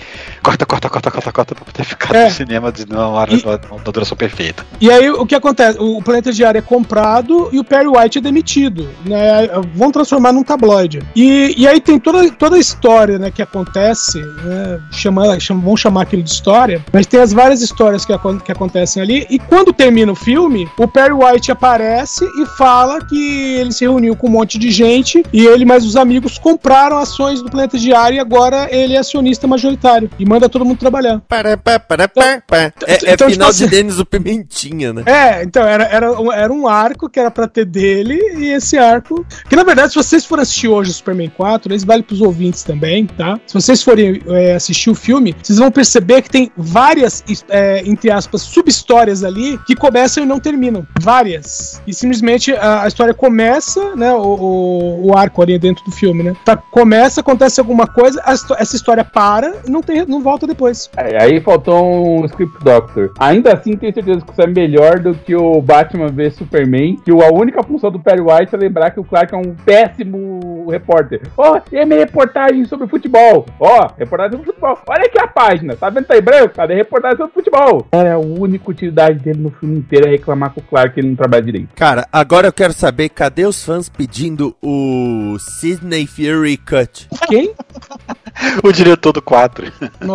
[0.46, 2.26] corta, corta, corta, corta, corta, pra poder ficar É.
[2.26, 4.64] no cinema de uma hora E- da da duração perfeita.
[4.80, 5.78] E aí o que acontece?
[5.80, 8.88] O Planeta Diário é comprado e o Perry White é demitido.
[9.06, 9.48] Né?
[9.74, 11.02] Vão transformar num tabloide.
[11.16, 14.80] E, e aí tem toda, toda a história né, que acontece, né?
[14.92, 18.14] Chama, chama, vão chamar aquilo de história, mas tem as várias histórias que,
[18.46, 19.26] que acontecem ali.
[19.30, 24.16] E quando termina o filme, o Perry White aparece e fala que ele se reuniu
[24.16, 28.16] com um monte de gente e ele mais os amigos compraram ações do Planeta Diário
[28.18, 31.22] e agora ele é acionista majoritário e manda todo mundo trabalhar.
[31.28, 32.58] Pará, pá, pará, pá, pá.
[32.58, 35.04] É, é Então, tipo final assim- de Denis o Pimentinha, né?
[35.06, 38.78] É, então era, era, um- era um arco que era pra ter dele e esse
[38.78, 39.26] arco.
[39.50, 42.64] Que na verdade, se vocês forem assistir hoje o Superman 4, eles valem pros ouvintes
[42.64, 43.40] também, tá?
[43.48, 48.12] Se vocês forem é, assistir o filme, vocês vão perceber que tem várias, é, entre
[48.12, 50.86] aspas, sub-histórias ali que começam e não terminam.
[51.00, 51.82] Várias.
[51.88, 54.14] E simplesmente a, a história começa, né?
[54.14, 56.36] O, o, o arco ali dentro do filme, né?
[56.44, 60.90] Tá, começa, acontece alguma coisa, a essa história para e não, tem, não volta depois.
[60.98, 63.14] Aí, aí faltou um script doctor.
[63.20, 67.12] Ainda assim, tenho certeza que isso é melhor do que o Batman vs Superman, que
[67.12, 71.22] a única função do Perry White é lembrar que o Clark é um péssimo repórter.
[71.38, 73.46] Ó, e a minha reportagem sobre futebol.
[73.60, 74.80] Ó, reportagem sobre futebol.
[74.88, 75.76] Olha aqui a página.
[75.76, 76.06] Tá vendo?
[76.06, 76.56] Tá em branco?
[76.56, 77.86] Cadê a reportagem sobre futebol?
[77.92, 81.10] Cara, a única utilidade dele no filme inteiro é reclamar com o Clark que ele
[81.10, 81.70] não trabalha direito.
[81.76, 87.08] Cara, agora eu quero saber cadê os fãs pedindo o Sidney Fury Cut?
[87.28, 87.54] Quem?
[88.64, 89.72] O diretor do 4.
[90.02, 90.15] Nossa,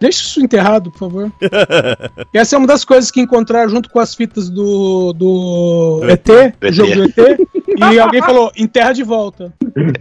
[0.00, 1.32] deixa isso enterrado, por favor.
[2.34, 6.28] Essa é uma das coisas que encontraram junto com as fitas do, do Do ET,
[6.28, 6.54] ET.
[6.60, 7.40] do jogo do ET.
[7.92, 9.54] E alguém falou, enterra de volta.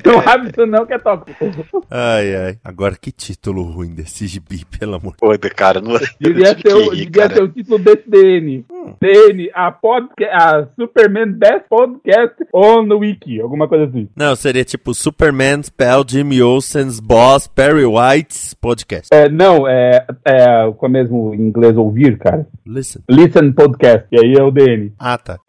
[0.05, 1.85] Não abre isso não que é tóxico.
[1.89, 2.57] Ai, ai.
[2.63, 5.15] Agora que título ruim desse gibi, pelo amor.
[5.17, 7.35] Pô, cara, não Devia tive ser, o, devia cara.
[7.35, 8.65] ser o título desse DN.
[8.99, 14.09] DN, a, podca a Superman Best Podcast on the Wiki, alguma coisa assim.
[14.15, 19.07] Não, seria tipo Superman Spell Jimmy Olsen's Boss Perry White's Podcast.
[19.11, 22.47] É, não, é, é como é mesmo em inglês ouvir, cara.
[22.65, 23.01] Listen.
[23.09, 24.93] Listen Podcast, e aí é o DN.
[24.99, 25.39] Ah, tá.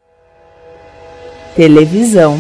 [1.55, 2.39] Televisão.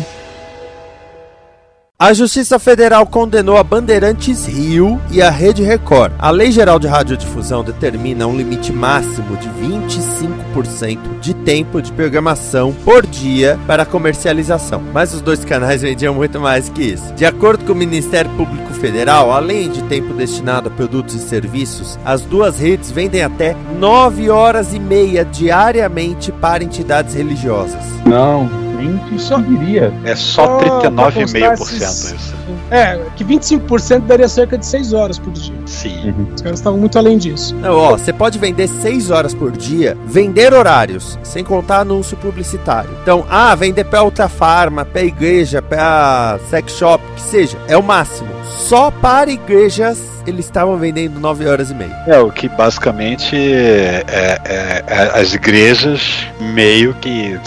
[2.00, 6.14] A Justiça Federal condenou a Bandeirantes Rio e a Rede Record.
[6.18, 12.72] A Lei Geral de Radiodifusão determina um limite máximo de 25% de tempo de programação
[12.86, 14.82] por dia para comercialização.
[14.94, 17.12] Mas os dois canais vendiam muito mais que isso.
[17.12, 21.98] De acordo com o Ministério Público Federal, além de tempo destinado a produtos e serviços,
[22.02, 27.84] as duas redes vendem até 9 horas e meia diariamente para entidades religiosas.
[28.06, 29.92] Não, gente, só diria.
[30.04, 32.34] É só Só pra 39,5% constar esses- isso.
[32.70, 35.54] É, que 25% daria cerca de 6 horas por dia.
[35.66, 36.14] Sim.
[36.34, 37.54] Os caras estavam muito além disso.
[37.56, 42.90] Não, ó, você pode vender 6 horas por dia, vender horários, sem contar anúncio publicitário.
[43.02, 47.82] Então, ah, vender pra outra farma, pra igreja, pra sex shop, que seja, é o
[47.82, 48.28] máximo.
[48.68, 51.96] Só para igrejas eles estavam vendendo 9 horas e meia.
[52.06, 57.38] É, o que basicamente é, é- é- as igrejas meio que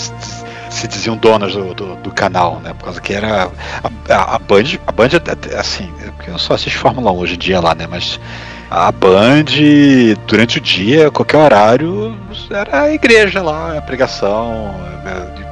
[0.73, 2.73] se diziam donas do, do, do canal, né?
[2.77, 3.49] Por causa que era
[3.83, 7.17] a, a, a Band, a Band até- assim, é porque eu só assisto Fórmula 1
[7.17, 7.87] hoje em dia lá, né?
[7.89, 8.19] Mas
[8.69, 9.45] a Band,
[10.27, 12.17] durante o dia, qualquer horário,
[12.49, 14.73] era a igreja lá, a pregação.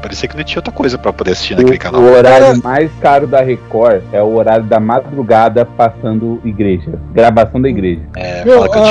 [0.02, 2.02] Parecia que não tinha outra coisa pra poder assistir naquele O, canal.
[2.02, 6.92] o horário mais caro da Record é o horário da madrugada passando igreja.
[7.14, 8.02] Gravação da igreja.
[8.16, 8.84] É, Meu, fala que eu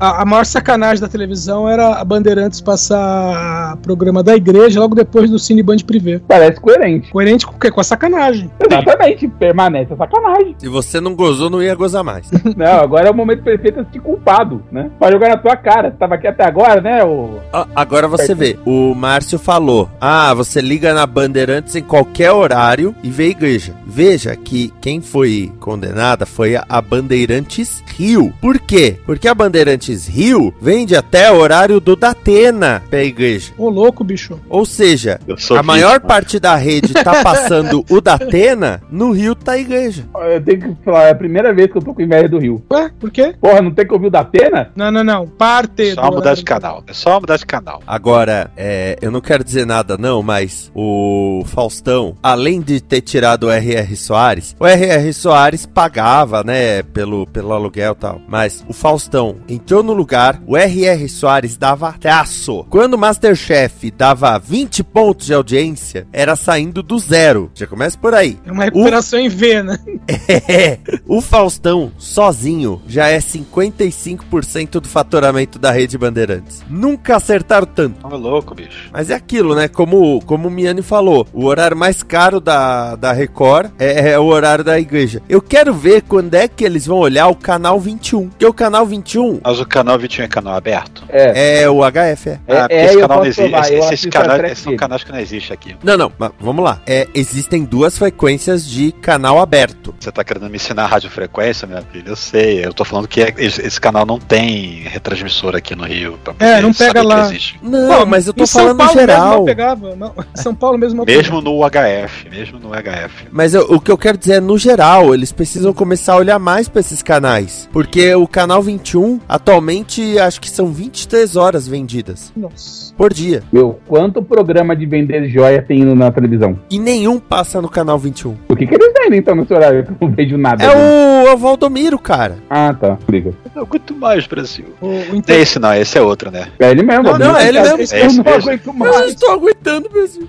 [0.00, 0.08] a-.
[0.18, 5.30] A, a maior sacanagem da televisão era a Bandeirantes passar programa da igreja logo depois
[5.30, 6.20] do Cine Band Privé.
[6.26, 7.10] Parece coerente.
[7.10, 7.70] Coerente com o quê?
[7.70, 8.50] Com a sacanagem.
[8.60, 10.54] Exatamente, permanece a sacanagem.
[10.58, 12.28] Se você não gozou, não ia gozar mais.
[12.56, 14.90] Não, agora é o momento perfeito de se sentir culpado, né?
[14.98, 15.90] Pra jogar na tua cara.
[15.90, 17.04] Você tava aqui até agora, né?
[17.04, 17.38] O...
[17.52, 22.94] Ah, Agora você vê, o Márcio falou: Ah, você liga na Bandeirantes em qualquer horário
[23.02, 23.74] e vê a igreja.
[23.84, 28.32] Veja que quem foi condenada foi a- Bandeirantes Rio.
[28.40, 28.96] Por quê?
[29.04, 33.52] Porque a Bandeirantes Rio vende até o horário do Datena pra igreja.
[33.58, 34.38] Ô, louco, bicho.
[34.48, 35.62] Ou seja, a vítima.
[35.64, 40.04] maior parte da rede tá passando o Datena, no Rio tá a igreja.
[40.14, 42.62] Eu tenho que falar, é a primeira vez que eu tô com inveja do Rio.
[42.72, 43.34] Ué, por quê?
[43.40, 44.70] Porra, não tem que ouvir o da pena?
[44.76, 45.26] Não, não, não.
[45.26, 45.94] Parte.
[45.94, 46.84] Só do mudar de canal.
[46.86, 47.82] É só mudar de canal.
[47.84, 53.44] Agora, é, eu não quero dizer nada não, mas o Faustão, além de ter tirado
[53.44, 53.96] o R.R.
[53.96, 55.10] Soares, o R.R.
[55.14, 60.54] Soares pagava, né, pelo, pelo aluguel e tal, mas o Faustão entrou no lugar, o
[60.54, 61.08] R.R.
[61.08, 62.66] Soares dava traço.
[62.68, 67.50] Quando o Masterchef dava 20 pontos de audiência, era saindo do zero.
[67.54, 68.38] Já começa por aí.
[68.44, 69.78] É uma recuperação em V, né?
[70.48, 76.62] É, o Faustão sozinho já é 55% do faturamento da rede Bandeirantes.
[76.68, 78.06] Nunca acertaram tanto.
[78.06, 78.90] Ô, louco, bicho.
[78.92, 79.68] Mas é aquilo, né?
[79.68, 84.18] Como como, como o Miane falou, o horário mais caro da, da Record é, é
[84.18, 85.20] o horário da igreja.
[85.28, 88.28] Eu quero ver quando é que eles vão olhar o canal 21.
[88.28, 91.04] Porque o canal 21 Mas o canal 21 é canal aberto?
[91.08, 91.62] É.
[91.62, 92.40] é o HF, é.
[92.46, 93.54] É, ah, porque é, esse eu canal não existe.
[93.54, 95.76] Esse, esses canais são canais que não existem aqui.
[95.82, 96.80] Não, não, mas vamos lá.
[96.86, 99.94] É, existem duas frequências de canal aberto.
[99.98, 102.08] Você tá querendo me ensinar radiofrequência, minha filha?
[102.08, 102.64] Eu sei.
[102.64, 106.18] Eu tô falando que é- esse, esse canal não tem retransmissor aqui no Rio.
[106.22, 107.20] Pra É, não pega lá.
[107.26, 107.58] existe.
[107.62, 109.38] Não, Pô, mas eu tô falando Paulo geral.
[109.38, 109.96] não pegava.
[109.96, 113.26] Não, São Paulo mesmo não Mesmo no HF, mesmo no HF.
[113.30, 116.38] Mas eu- o que eu quero dizer é, no geral, eles precisam começar a olhar
[116.38, 117.68] mais pra esses canais.
[117.72, 122.32] Porque o canal 21, atualmente, acho que são 23 horas vendidas.
[122.36, 122.88] Nossa.
[122.96, 123.42] por dia.
[123.52, 126.58] Meu, quanto programa de vender joia tem indo na televisão?
[126.68, 128.34] E nenhum passa no canal 21.
[128.64, 129.86] O que, que eles vendem então nesse horário?
[129.88, 130.64] Eu não vejo nada.
[130.64, 132.36] É o, é o Valdomiro, cara.
[132.50, 132.98] Ah, tá.
[133.08, 133.32] Liga.
[133.54, 134.66] Não aguento mais, Brasil.
[134.80, 136.48] O, o Não é esse não, esse é outro, né?
[136.58, 137.02] É ele mesmo.
[137.04, 137.76] Não, não, é ele mesmo.
[137.78, 139.06] Eu É esse não aguento Eu mais.
[139.10, 140.28] estou aguentando, Brasil.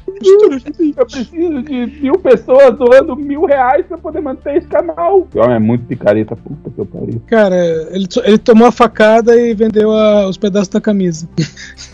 [0.98, 5.28] Eu preciso de mil pessoas doando mil reais pra poder manter esse canal.
[5.34, 7.22] O homem é muito picareta, puta que eu pariu.
[7.28, 7.56] Cara,
[7.92, 11.28] ele, ele tomou a facada e vendeu a- os pedaços da camisa.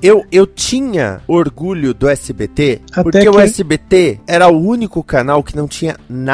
[0.02, 5.42] Eu, eu tinha orgulho do SBT, Até porque o que- SBT era o único canal
[5.44, 6.25] que não tinha nada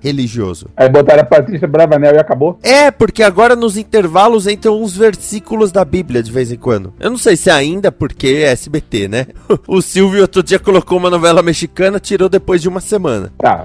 [0.00, 0.68] religioso.
[0.76, 2.58] Aí botaram a Patrícia Bravanel e acabou.
[2.62, 6.92] É, porque agora nos intervalos entram uns versículos da Bíblia de vez em quando.
[6.98, 9.26] Eu não sei se ainda porque é SBT, né?
[9.66, 13.32] O Silvio outro dia colocou uma novela mexicana, tirou depois de uma semana.
[13.38, 13.64] Tá,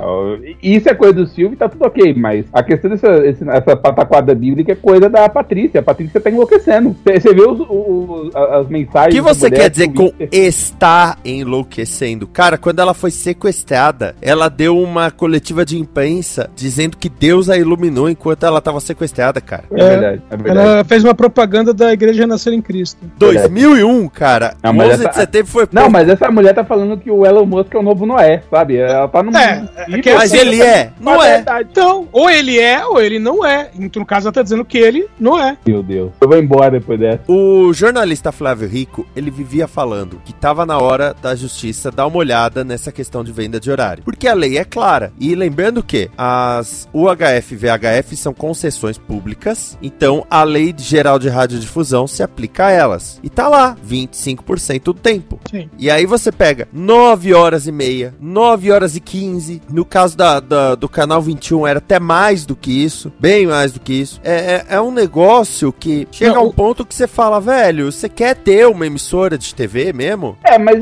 [0.62, 4.72] isso é coisa do Silvio, tá tudo ok, mas a questão dessa essa pataquada bíblica
[4.72, 5.80] é coisa da Patrícia.
[5.80, 6.96] A Patrícia tá enlouquecendo.
[7.06, 9.14] Você vê os, os- as O mensagens.
[9.14, 12.28] que você quer dizer com está enlouquecendo?
[12.28, 17.58] Cara, quando ela foi sequestrada, ela deu uma coletiva de imprensa dizendo que Deus a
[17.58, 19.64] iluminou enquanto ela tava sequestrada, cara.
[19.72, 20.68] É verdade, é verdade.
[20.68, 22.98] Ela fez uma propaganda da Igreja Renascer em Cristo.
[23.18, 24.56] 2001, cara.
[24.64, 27.26] Não, mas 11 de essa- setembro foi Não, mas essa mulher tá falando que o
[27.26, 28.78] Elon Musk é o novo Noé, sabe?
[28.78, 29.36] Ela tá no.
[29.36, 31.36] É, é Mas ele é, não Mas é.
[31.36, 31.68] verdade.
[31.72, 33.70] Então, ou ele é, ou ele não é.
[33.78, 35.58] Então, no caso, ela tá dizendo que ele não é.
[35.66, 36.12] Meu Deus.
[36.22, 37.20] Eu vou embora depois dessa.
[37.28, 42.18] O jornalista Flávio Rico, ele vivia falando que tava na hora da justiça dar uma
[42.18, 44.04] olhada nessa questão de venda de horário.
[44.04, 45.12] Porque a lei é clara.
[45.20, 51.28] E lembrando que as UHF e VHF são concessões públicas, então a lei geral de
[51.30, 53.20] radiodifusão se aplica a elas.
[53.24, 55.39] E tá lá, 25% do tempo.
[55.49, 55.70] Sim.
[55.78, 59.62] E aí você pega 9 horas e meia, 9 horas e 15.
[59.70, 63.72] No caso da, da- do canal 21 era até mais do que isso, bem mais
[63.74, 64.20] do que isso.
[64.24, 67.39] É, é, é um negócio que chega Não, a um o- ponto que você fala,
[67.41, 70.38] velho, você quer ter uma emissora de TV mesmo?
[70.43, 70.82] É, mas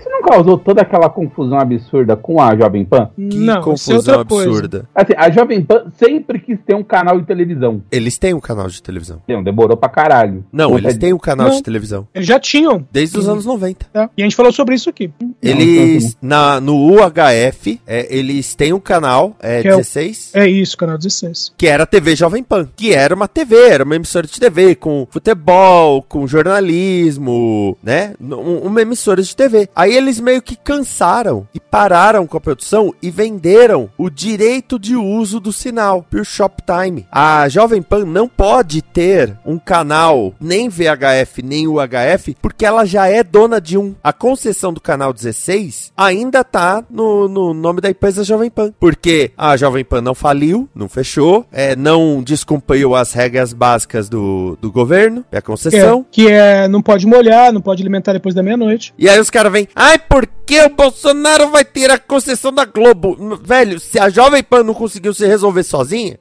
[0.00, 3.10] isso não causou toda aquela confusão absurda com a Jovem Pan?
[3.16, 4.48] Que não, é confusão coisa.
[4.50, 4.88] absurda.
[4.94, 7.82] Assim, a Jovem Pan sempre quis ter um canal de televisão.
[7.90, 9.20] Eles têm um canal de televisão.
[9.28, 10.44] Não, demorou pra caralho.
[10.52, 11.56] Não, eles têm um canal Não.
[11.56, 12.06] de televisão.
[12.14, 12.86] Eles já tinham.
[12.90, 13.86] Desde os anos 90.
[13.92, 14.10] tá?
[14.16, 15.10] E a gente falou sobre isso aqui.
[15.42, 20.30] Eles, na, no UHF, é, eles têm um canal, é, Que é o- 16.
[20.34, 21.52] É isso, canal 16.
[21.56, 24.74] que era a TV Jovem Pan, que era uma TV, era uma emissora de TV
[24.74, 28.14] com futebol, com jornalismo, né?
[28.20, 29.68] Um- Uma emissora de TV.
[29.74, 34.96] Aí eles meio que cansaram e pararam com a produção e venderam o direito de
[34.96, 37.06] uso do sinal por Shoptime.
[37.10, 43.06] A Jovem Pan não pode ter um canal nem VHF nem UHF porque ela já
[43.08, 43.94] é dona de um.
[44.02, 49.32] A concessão do canal 16 ainda tá no, no nome da empresa Jovem Pan, porque
[49.36, 54.70] a Jovem Pan não faliu, não fechou, é, não descumpriu as regras básicas do, do
[54.70, 56.06] governo, é a Que é, concessão.
[56.10, 58.94] que é, não pode molhar, não pode alimentar depois da meia-noite.
[58.98, 62.64] E aí os caras vêm, ai, por que o Bolsonaro vai ter a concessão da
[62.64, 63.38] Globo?
[63.42, 66.18] Velho, se a Jovem Pan não conseguiu se resolver sozinha,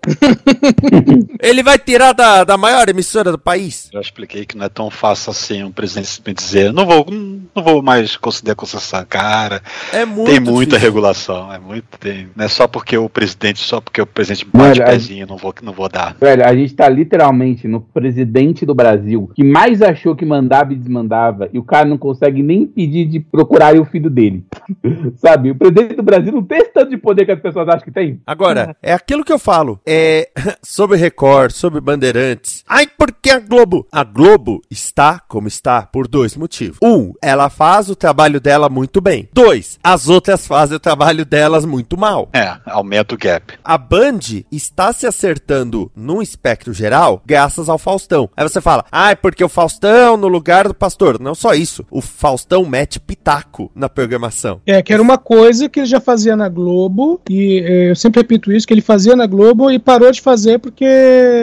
[1.41, 3.89] ele vai tirar da, da maior emissora do país.
[3.91, 7.63] Já expliquei que não é tão fácil assim um presidente me dizer, não vou, não
[7.63, 9.61] vou mais conceder concessão, cara.
[9.91, 10.79] É muito tem muita difícil.
[10.79, 12.29] regulação, é muito, tem.
[12.35, 15.73] Não é só porque o presidente, só porque o presidente bate pezinho, não vou, não
[15.73, 16.15] vou dar.
[16.21, 20.75] Velho, a gente tá literalmente no presidente do Brasil, que mais achou que mandava e
[20.75, 24.45] desmandava, e o cara não consegue nem pedir de procurar o filho dele.
[25.17, 25.51] Sabe?
[25.51, 27.91] O presidente do Brasil não tem esse tanto de poder que as pessoas acham que
[27.91, 28.21] tem.
[28.27, 29.79] Agora, é aquilo que eu falo.
[29.85, 30.29] É
[30.61, 32.63] sobre Record, sobre Bandeirantes.
[32.67, 33.87] Ai, por que a Globo?
[33.91, 36.77] A Globo está como está por dois motivos.
[36.83, 39.29] Um, ela faz o trabalho dela muito bem.
[39.33, 42.29] Dois, as outras fazem o trabalho delas muito mal.
[42.33, 43.53] É, aumenta o gap.
[43.63, 44.19] A Band
[44.51, 48.29] está se acertando num espectro geral graças ao Faustão.
[48.35, 51.19] Aí você fala, ah, é porque o Faustão no lugar do pastor.
[51.19, 51.85] Não só isso.
[51.89, 53.28] O Faustão mete pitaco
[53.75, 54.61] na programação.
[54.65, 58.21] É, que era uma coisa que ele já fazia na Globo, e eh, eu sempre
[58.21, 60.85] repito isso, que ele fazia na Globo e parou de fazer porque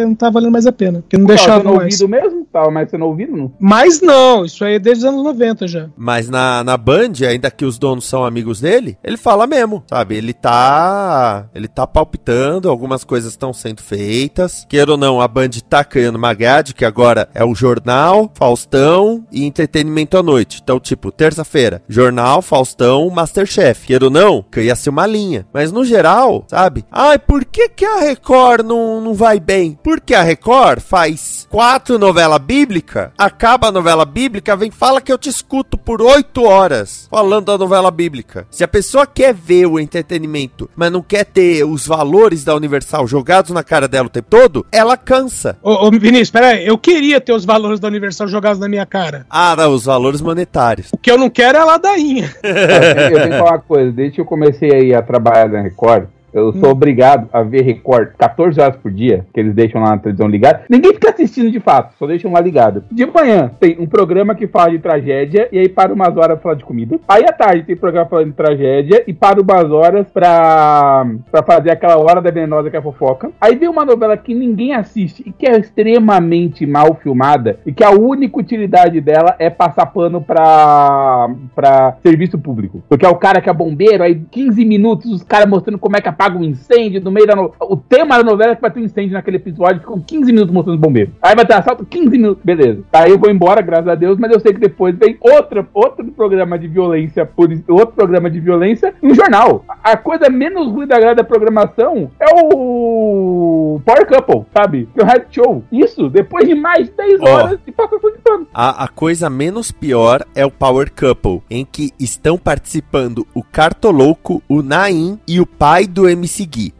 [0.04, 2.00] não tá valendo mais a pena, que não Tava deixava sendo mais.
[2.00, 2.46] ouvido mesmo?
[2.52, 3.36] Tava mais sendo ouvido?
[3.36, 3.52] Não?
[3.58, 5.88] Mas não, isso aí é desde os anos 90 já.
[5.96, 10.16] Mas na, na Band ainda que os donos são amigos dele, ele fala mesmo, sabe?
[10.16, 11.46] Ele tá.
[11.54, 14.66] Ele tá palpitando, algumas coisas estão sendo feitas.
[14.68, 19.24] Queira ou não, a Band tá criando uma grade, que agora é o jornal, Faustão
[19.30, 20.60] e entretenimento à noite.
[20.62, 23.86] Então, tipo, terça-feira, jornal, Faustão, Masterchef.
[23.86, 25.46] Queira ou não, cria-se uma linha.
[25.52, 26.84] Mas no geral, sabe?
[26.90, 29.78] Ai, por que, que a Record não, não vai bem?
[29.82, 35.18] Porque a Record faz quatro novelas bíblicas, acaba a novela bíblica, vem fala que eu
[35.18, 38.46] te escuto por oito horas falando da novela bíblica.
[38.50, 43.06] Se a pessoa quer ver o entretenimento, mas não quer ter os valores da Universal
[43.06, 45.58] jogados na cara dela o tempo todo, ela cansa.
[45.62, 49.26] Ô, ô Vinícius, peraí, eu queria ter os valores da Universal jogados na minha cara.
[49.30, 50.88] Ah, não, os valores monetários.
[50.92, 52.30] O que eu não quero é ladainha.
[52.42, 56.06] Eu tenho que falar uma coisa, desde que eu comecei a trabalhar na Record,
[56.40, 59.98] eu sou obrigado a ver Record 14 horas por dia, que eles deixam lá na
[59.98, 60.62] televisão ligada.
[60.68, 62.84] Ninguém fica assistindo de fato, só deixam lá ligado.
[62.90, 66.36] De manhã tem um programa que fala de tragédia e aí para umas horas pra
[66.38, 66.98] falar de comida.
[67.08, 71.70] Aí à tarde tem programa falando de tragédia e para umas horas pra, pra fazer
[71.70, 73.30] aquela hora da venenosa que é a fofoca.
[73.40, 77.84] Aí vem uma novela que ninguém assiste e que é extremamente mal filmada e que
[77.84, 82.82] a única utilidade dela é passar pano pra, pra serviço público.
[82.88, 86.00] Porque é o cara que é bombeiro, aí 15 minutos os caras mostrando como é
[86.00, 87.40] que apaga um incêndio no meio da.
[87.40, 90.52] O tema da novela é que vai ter um incêndio naquele episódio, ficam 15 minutos
[90.52, 91.14] mostrando os bombeiros.
[91.22, 92.82] Aí vai ter assalto, 15 minutos, beleza.
[92.92, 96.04] Aí eu vou embora, graças a Deus, mas eu sei que depois vem outra, outro
[96.06, 99.64] programa de violência, por, outro programa de violência em jornal.
[99.82, 104.88] A coisa menos ruim da grade da programação é o Power Couple, sabe?
[104.92, 105.64] Que é o reality show.
[105.70, 107.28] Isso, depois de mais de 10 Ó.
[107.28, 108.46] horas de passação de pano.
[108.52, 114.42] A, a coisa menos pior é o Power Couple, em que estão participando o Cartolouco,
[114.48, 116.72] o Naim e o pai do MC Gui.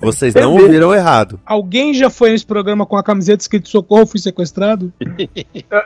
[0.00, 1.40] Vocês não ouviram errado.
[1.44, 4.92] Alguém já foi nesse programa com a camiseta escrito Socorro, fui sequestrado?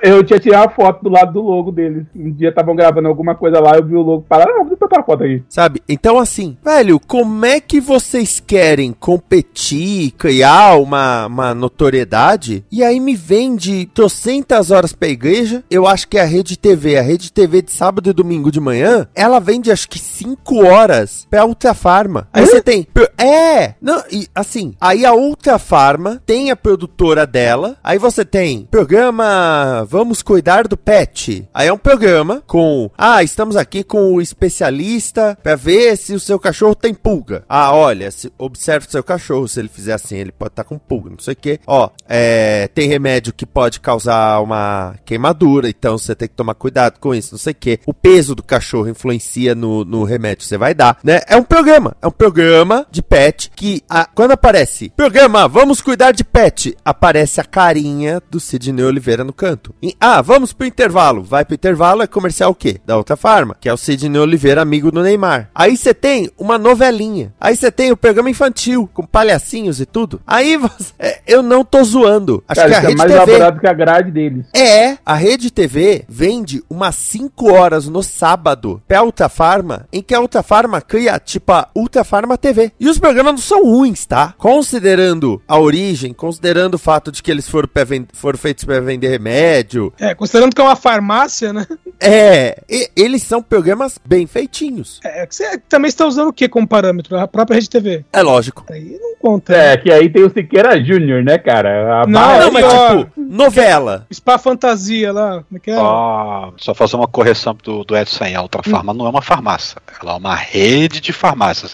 [0.03, 2.05] Eu, eu tinha tirado a foto do lado do logo deles.
[2.15, 4.47] Um dia estavam gravando alguma coisa lá, eu vi o logo parar.
[4.49, 5.43] Ah, vou botar a foto aí.
[5.49, 5.83] Sabe?
[5.89, 12.65] Então, assim, velho, como é que vocês querem competir, criar uma, uma notoriedade?
[12.71, 15.65] E aí me vende trocentas horas pra igreja.
[15.71, 18.61] Eu acho que é a Rede TV, a Rede TV de sábado e domingo de
[18.61, 22.29] manhã, ela vende acho que 5 horas pra Ultra Farma.
[22.33, 22.87] Aí você tem.
[23.19, 23.75] É!
[23.81, 27.77] Não, e assim, aí a Ultra Farma tem a produtora dela.
[27.83, 31.49] Aí você tem programa Vamos Cuidar do Pet.
[31.53, 32.91] Aí é um programa com.
[32.97, 37.45] Ah, estamos aqui com o especialista pra ver se o seu cachorro tem pulga.
[37.49, 39.49] Ah, olha, se, observe o seu cachorro.
[39.49, 41.61] Se ele fizer assim, ele pode estar com pulga, não sei o que.
[41.67, 46.99] Ó, é, tem remédio que pode causar uma queimadura, então você tem que tomar cuidado
[46.99, 47.81] com isso, não sei o que.
[47.87, 51.21] O peso do cachorro influencia no, no remédio que você vai dar, né?
[51.27, 56.13] É um programa, é um programa de pet que a- quando aparece programa Vamos Cuidar
[56.13, 59.75] de Pet, aparece a carinha do Sidney Oliveira no canto.
[59.83, 61.23] E, ah, vamos pro intervalo.
[61.23, 62.81] Vai pro intervalo, é comercial o quê?
[62.87, 65.51] Da outra farma, que é o Sidney Oliveira, amigo do Neymar.
[65.55, 67.33] Aí você tem uma novelinha.
[67.41, 70.21] Aí você tem o programa infantil, com palhacinhos e tudo.
[70.27, 70.93] Aí você.
[70.99, 72.43] é, eu não tô zoando.
[72.49, 73.23] Acho Cara, que a é Rede mais TV.
[73.33, 74.47] elaborado que a grade deles.
[74.55, 80.15] É, a Rede TV vende umas 5 horas no sábado pra Ultra Farma, em que
[80.15, 82.73] a Ultra Farma cria, tipo, a Ultra Farma TV.
[82.79, 84.35] E os programas não são ruins, tá?
[84.39, 87.69] Considerando a origem, considerando o fato de que eles foram,
[88.13, 91.67] foram feitos pra vender remédio, É, considerando que é uma farmácia, né?
[92.01, 95.01] é, e- eles são programas bem feitinhos.
[95.05, 97.19] É, você também está usando o que como parâmetro?
[97.19, 98.05] A própria Rede TV.
[98.13, 98.65] É lógico.
[98.71, 99.55] Aí não conta.
[99.55, 102.03] É, que aí tem o Siqueira Júnior, né, cara?
[102.03, 102.99] A Não, barra- Não, mas pior.
[103.07, 104.07] tipo, novela.
[104.13, 105.77] Spa Fantasia lá, como é que é?
[105.77, 108.35] Só, só fazer uma correção do, do Edson aí.
[108.35, 109.77] A Ultra Farma não é uma farmácia.
[110.03, 111.73] Ela é uma rede de farmácias.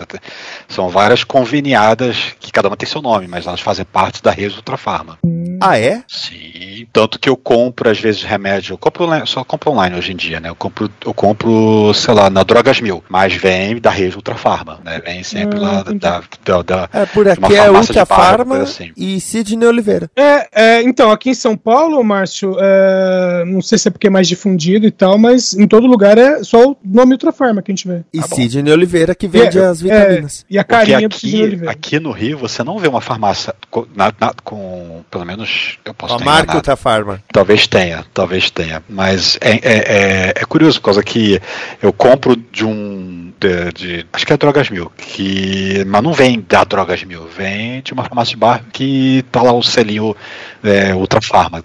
[0.68, 1.97] São várias conveniadas,
[2.38, 5.18] que cada uma tem seu nome, mas elas fazem parte da rede Ultra Farma.
[5.61, 6.03] Ah, é?
[6.07, 8.74] Sim, tanto que eu compro, às vezes, remédio.
[8.74, 10.49] Eu compro só compro online hoje em dia, né?
[10.49, 13.03] Eu compro, eu compro, sei lá, na Drogas Mil.
[13.09, 15.01] Mas vem da rede Ultra Farma, né?
[15.05, 18.09] Vem sempre Ah, lá da, da, da- É, por Uma aqui é farmácia Ultra de
[18.09, 18.92] bairro, Farma coisa assim.
[18.96, 20.11] e Sidney Oliveira.
[20.16, 24.11] É, é, então, aqui em São Paulo, Márcio, é, não sei se é porque é
[24.11, 27.74] mais difundido e tal, mas em todo lugar é só o nome Ultrafarma que a
[27.74, 28.03] gente vê.
[28.12, 28.28] E Tá.
[28.28, 30.44] Sidney Oliveira que vende É, as vitaminas.
[30.49, 31.72] E a carinha do Sidney aqui, Oliveira.
[31.72, 35.95] aqui no Rio você não vê uma farmácia com, na- na- com pelo menos eu
[35.95, 36.57] posso a marca enganado.
[36.59, 37.22] Ultra Farma.
[37.32, 38.82] Talvez tenha, talvez tenha.
[38.89, 41.41] Mas é, é, é, é curioso, por causa que
[41.80, 43.16] eu compro de um.
[43.39, 47.80] De, de- acho que é Drogas Mil, que, mas não vem da Drogas Mil, vem
[47.82, 50.16] de uma farmácia de bairro que tá lá o selinho
[50.64, 51.62] é, Ultra Farma,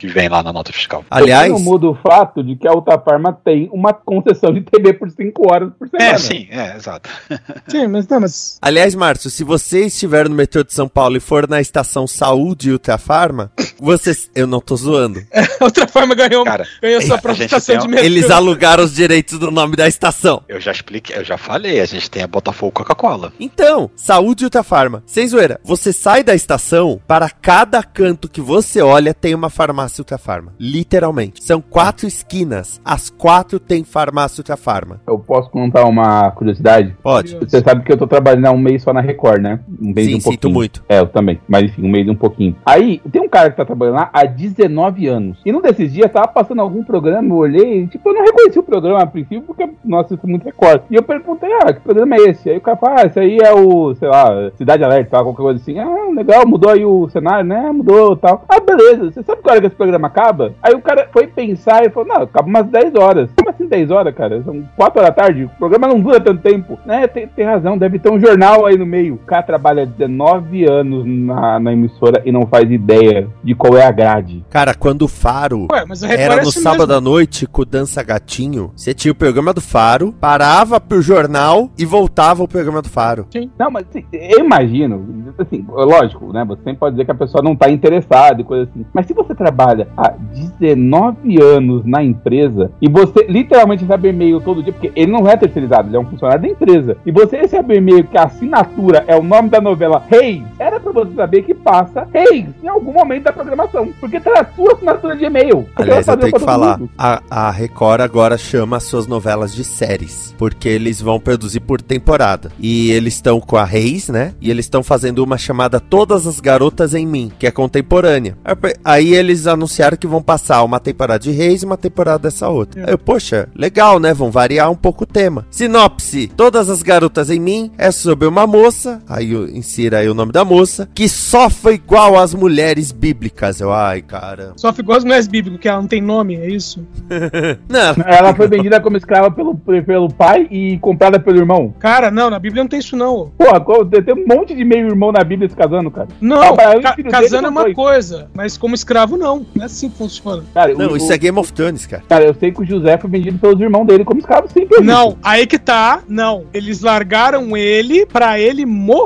[0.00, 1.04] que vem lá na nota fiscal.
[1.08, 5.08] Aliás, não muda o fato de que a Ultrafarma tem uma concessão de TV por
[5.12, 6.10] 5 horas por semana.
[6.10, 7.08] É, sim, é, exato.
[7.68, 8.58] Sim, mas não, mas.
[8.60, 12.72] aliás, Márcio, se você estiver no metrô de São Paulo e for na estação Saúde
[12.72, 14.30] Ultrafarma, vocês.
[14.34, 15.20] Eu não tô zoando.
[15.60, 18.04] Outra forma ganhou, Cara, ganhou sua própria estação de metrô.
[18.04, 20.42] Eles alugaram os direitos do nome da estação.
[20.48, 23.32] Eu já expliquei, eu já falei, a gente tem a Botafogo Coca-Cola.
[23.38, 25.02] Então, Saúde Ultrafarma.
[25.06, 30.00] Sem zoeira, você sai da estação, para cada canto que você olha tem uma farmácia
[30.00, 30.54] Ultrafarma.
[30.58, 31.42] Literalmente.
[31.44, 32.80] São quatro esquinas.
[32.84, 35.00] As quatro tem farmácia Ultrafarma.
[35.06, 36.96] Eu posso contar uma curiosidade?
[37.02, 37.36] Pode.
[37.36, 39.51] Você sabe que eu tô trabalhando há um mês só na Record, né?
[39.80, 40.54] Um mês Sim, e um sinto pouquinho.
[40.54, 40.84] muito.
[40.88, 41.40] É, eu também.
[41.48, 42.56] Mas enfim, um mês e um pouquinho.
[42.64, 45.40] Aí, tem um cara que tá trabalhando lá há 19 anos.
[45.44, 48.62] E num desses dias, tava passando algum programa, eu olhei, tipo, eu não reconheci o
[48.62, 50.82] programa a princípio, porque, nossa, isso é muito Record.
[50.90, 52.50] E eu perguntei, ah, que programa é esse?
[52.50, 55.42] Aí o cara fala, ah, esse aí é o, sei lá, Cidade Alerta, tal, qualquer
[55.42, 55.78] coisa assim.
[55.78, 57.70] Ah, legal, mudou aí o cenário, né?
[57.72, 58.44] Mudou tal.
[58.48, 59.10] Ah, beleza.
[59.10, 60.54] Você sabe que hora que esse programa acaba?
[60.62, 63.30] Aí o cara foi pensar e falou, não, acaba umas 10 horas.
[63.36, 64.42] Como assim 10 horas, cara?
[64.42, 65.44] São 4 horas da tarde.
[65.44, 66.78] O programa não dura tanto tempo.
[66.84, 69.18] Né, tem, tem razão, deve ter um jornal aí no meio.
[69.32, 73.90] Cara trabalha 19 anos na, na emissora e não faz ideia de qual é a
[73.90, 74.44] grade.
[74.50, 76.98] Cara, quando o Faro Ué, era é no assim sábado mesmo.
[76.98, 81.70] à noite com o Dança Gatinho, você tinha o programa do Faro, parava pro jornal
[81.78, 83.26] e voltava o programa do Faro.
[83.58, 86.44] Não, mas assim, eu imagino, assim, lógico, né?
[86.44, 88.84] Você sempre pode dizer que a pessoa não tá interessada e coisa assim.
[88.92, 94.62] Mas se você trabalha há 19 anos na empresa e você literalmente recebe e-mail todo
[94.62, 97.76] dia, porque ele não é terceirizado, ele é um funcionário da empresa, e você recebe
[97.76, 101.54] e-mail que a assinatura é o nome da novela Reis, era pra você saber que
[101.54, 105.68] passa Reis em algum momento da programação, porque tá a sua assinatura de e-mail.
[105.76, 106.90] Aliás, eu tenho que falar, mundo.
[106.96, 111.80] a, a Record agora chama as suas novelas de séries, porque eles vão produzir por
[111.80, 112.50] temporada.
[112.58, 114.34] E eles estão com a Reis, né?
[114.40, 118.36] E eles estão fazendo uma chamada Todas as Garotas em Mim, que é contemporânea.
[118.84, 122.86] Aí eles anunciaram que vão passar uma temporada de Reis e uma temporada dessa outra.
[122.86, 124.12] Aí eu, poxa, legal, né?
[124.14, 125.46] Vão variar um pouco o tema.
[125.50, 130.14] Sinopse: Todas as Garotas em Mim é sobre uma moça, aí eu- insira aí o
[130.14, 133.60] nome da moça, que sofre igual às mulheres bíblicas.
[133.60, 134.52] Eu, ai, cara.
[134.56, 136.84] Só ficou as mulheres bíblicas, que ela não tem nome, é isso?
[137.68, 141.74] Não, Ela foi vendida como escrava pelo, pelo pai e comprada pelo irmão.
[141.78, 143.30] Cara, não, na Bíblia não tem isso não.
[143.36, 146.08] Pô, tem um monte de meio irmão na Bíblia se casando, cara.
[146.20, 147.74] Não, Ah, ca- casando é uma foi.
[147.74, 149.46] coisa, mas como escravo não.
[149.54, 150.42] Não é assim que funciona.
[150.54, 152.02] Cara, não, o- isso o- é Game of Thrones, cara.
[152.08, 154.80] Cara, eu sei que o José foi vendido pelos irmãos dele como escravo sempre.
[154.80, 156.44] Não, aí que tá, não.
[156.52, 159.01] Eles largaram ele pra ele morrer.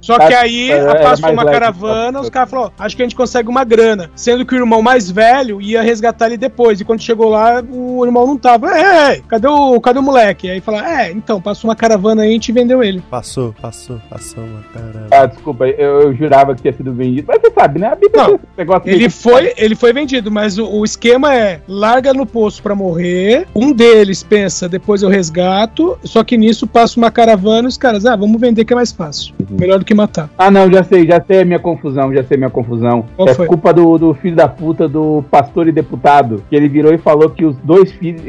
[0.00, 3.04] Só Tá, que aí é, passou uma leve, caravana, os caras falaram, acho que a
[3.04, 4.10] gente consegue uma grana.
[4.14, 6.80] Sendo que o irmão mais velho ia resgatar ele depois.
[6.80, 8.70] E quando chegou lá, o irmão não tava.
[8.76, 10.50] É, é, cadê o, cadê o moleque?
[10.50, 13.02] Aí fala, é, então, passou uma caravana aí e a gente vendeu ele.
[13.10, 15.06] Passou, passou, passou uma caramba.
[15.10, 17.26] Ah, desculpa, eu, eu jurava que tinha sido vendido.
[17.28, 17.88] Mas você sabe, né?
[17.88, 21.60] A Bíblia Não, esse negócio Ele foi, ele foi vendido, mas o, o esquema é
[21.66, 23.46] larga no poço pra morrer.
[23.54, 25.98] Um deles pensa, depois eu resgato.
[26.04, 28.92] Só que nisso passa uma caravana e os caras, ah, vamos vender que é mais
[28.92, 29.34] fácil.
[29.50, 30.30] Melhor do que matar.
[30.36, 33.04] Ah, não, já sei, já sei a minha confusão, já sei a minha confusão.
[33.16, 33.46] Qual é foi?
[33.46, 37.30] culpa do, do filho da puta do pastor e deputado, que ele virou e falou
[37.30, 38.22] que os dois filhos,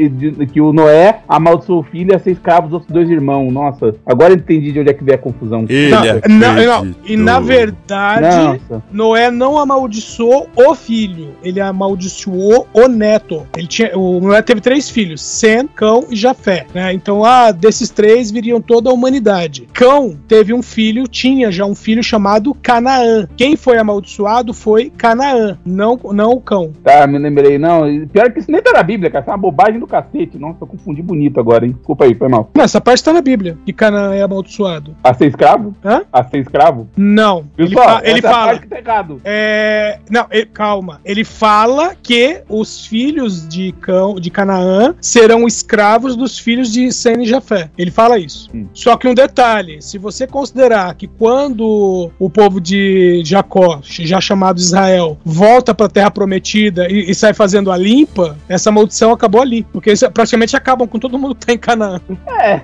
[0.51, 3.51] que o Noé amaldiçoou o filho e ia ser escravo dos outros dois irmãos.
[3.51, 5.65] Nossa, agora eu entendi de onde é que veio a confusão.
[5.67, 6.95] Ele Não, é não.
[7.05, 8.83] E na verdade, Nossa.
[8.91, 13.45] Noé não amaldiçoou o filho, ele amaldiçoou o neto.
[13.55, 16.65] Ele tinha, o Noé teve três filhos: Sem, Cão e Jafé.
[16.73, 16.93] Né?
[16.93, 19.67] Então, ah, desses três viriam toda a humanidade.
[19.73, 23.27] Cão teve um filho, tinha já um filho chamado Canaã.
[23.35, 26.71] Quem foi amaldiçoado foi Canaã, não, não o cão.
[26.83, 27.57] Tá, me lembrei.
[27.57, 29.21] Não, pior que isso nem tá na Bíblia, cara.
[29.23, 30.37] Isso é uma bobagem do cacete.
[30.37, 31.71] Nossa, eu confundi bonito agora, hein?
[31.73, 32.49] Desculpa aí, foi mal.
[32.55, 34.95] Não, essa parte tá na Bíblia, que Canaã é amaldiçoado.
[35.03, 35.75] A ser escravo?
[35.83, 36.01] Hã?
[36.11, 36.87] A ser escravo?
[36.97, 37.45] Não.
[37.57, 38.45] Ele, Pessoal, fa- ele fala.
[38.47, 39.21] parte que tá errado.
[39.23, 40.99] É, não, ele- calma.
[41.05, 47.23] Ele fala que os filhos de Cão, de Canaã serão escravos dos filhos de Sem
[47.23, 47.69] e Jafé.
[47.77, 48.49] Ele fala isso.
[48.53, 48.67] Hum.
[48.73, 54.57] Só que um detalhe: se você considerar que quando o povo de Jacó, já chamado
[54.59, 59.41] Israel, volta para a Terra Prometida e, e sai fazendo a limpa, essa maldição acabou
[59.41, 61.99] ali, porque isso- praticamente acabam com todo mundo que tá em Canaã.
[62.41, 62.61] É,